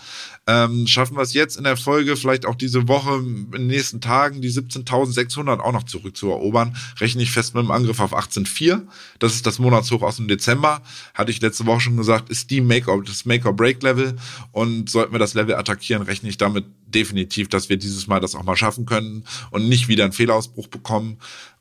[0.47, 4.01] Ähm, schaffen wir es jetzt in der Folge, vielleicht auch diese Woche, in den nächsten
[4.01, 8.81] Tagen, die 17.600 auch noch zurückzuerobern, rechne ich fest mit dem Angriff auf 18.4.
[9.17, 10.81] Das ist das Monatshoch aus dem Dezember.
[11.13, 14.17] Hatte ich letzte Woche schon gesagt, ist die Make or, das Make-or-Break-Level.
[14.51, 18.35] Und sollten wir das Level attackieren, rechne ich damit definitiv, dass wir dieses Mal das
[18.35, 21.17] auch mal schaffen können und nicht wieder einen Fehlausbruch bekommen.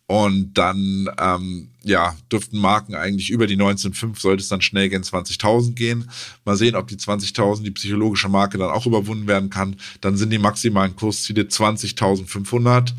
[0.08, 5.04] Und dann, ähm, ja, dürften Marken eigentlich über die 19.5 sollte es dann schnell gen
[5.04, 6.10] 20.000 gehen.
[6.44, 9.76] Mal sehen, ob die 20.000, die psychologische Marke dann auch überwunden werden kann.
[10.00, 12.94] Dann sind die maximalen Kursziele 20.500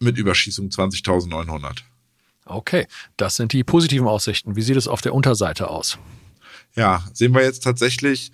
[0.00, 1.82] mit Überschießung 20.900.
[2.46, 2.86] Okay,
[3.16, 4.56] das sind die positiven Aussichten.
[4.56, 5.98] Wie sieht es auf der Unterseite aus?
[6.76, 8.30] ja, sehen wir jetzt tatsächlich,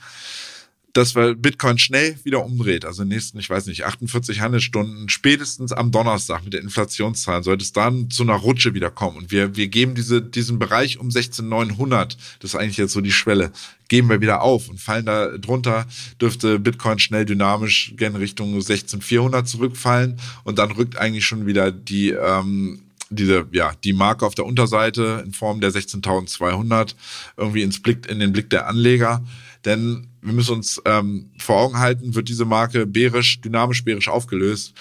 [0.93, 2.85] dass wir Bitcoin schnell wieder umdreht.
[2.85, 7.43] Also in den nächsten, ich weiß nicht, 48 Handelsstunden, spätestens am Donnerstag mit der Inflationszahlen,
[7.43, 9.17] sollte es dann zu einer Rutsche wieder kommen.
[9.17, 13.13] Und wir, wir geben diese, diesen Bereich um 16.900, das ist eigentlich jetzt so die
[13.13, 13.53] Schwelle,
[13.89, 15.87] geben wir wieder auf und fallen da drunter,
[16.21, 22.11] dürfte Bitcoin schnell dynamisch gen Richtung 16.400 zurückfallen und dann rückt eigentlich schon wieder die,
[22.11, 26.95] ähm, diese, ja, die Marke auf der Unterseite in Form der 16.200
[27.37, 29.23] irgendwie ins Blick, in den Blick der Anleger.
[29.65, 34.75] Denn wir müssen uns ähm, vor Augen halten, wird diese Marke bärisch, dynamisch bärisch aufgelöst,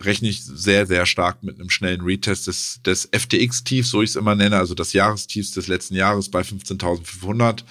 [0.00, 4.16] rechne ich sehr, sehr stark mit einem schnellen Retest des, des FTX-Tiefs, so ich es
[4.16, 7.64] immer nenne, also das Jahrestiefs des letzten Jahres bei 15.500.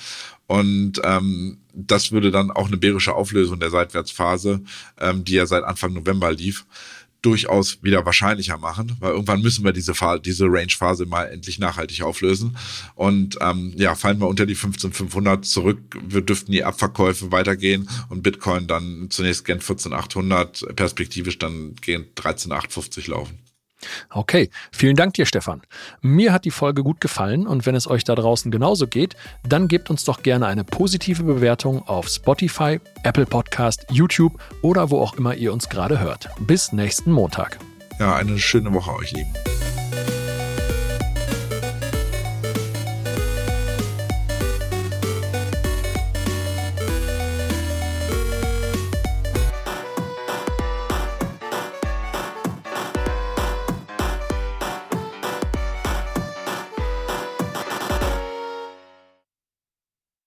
[0.47, 4.61] Und ähm, das würde dann auch eine bärische Auflösung der Seitwärtsphase,
[4.99, 6.65] ähm, die ja seit Anfang November lief,
[7.27, 12.55] durchaus wieder wahrscheinlicher machen, weil irgendwann müssen wir diese, diese Range-Phase mal endlich nachhaltig auflösen.
[12.95, 18.23] Und ähm, ja, fallen wir unter die 15500 zurück, wir dürften die Abverkäufe weitergehen und
[18.23, 23.46] Bitcoin dann zunächst gen 14800, perspektivisch dann gen 13850 laufen.
[24.09, 25.61] Okay, vielen Dank dir, Stefan.
[26.01, 29.15] Mir hat die Folge gut gefallen und wenn es euch da draußen genauso geht,
[29.47, 34.99] dann gebt uns doch gerne eine positive Bewertung auf Spotify, Apple Podcast, YouTube oder wo
[34.99, 36.29] auch immer ihr uns gerade hört.
[36.39, 37.59] Bis nächsten Montag.
[37.99, 39.33] Ja, eine schöne Woche euch, Lieben.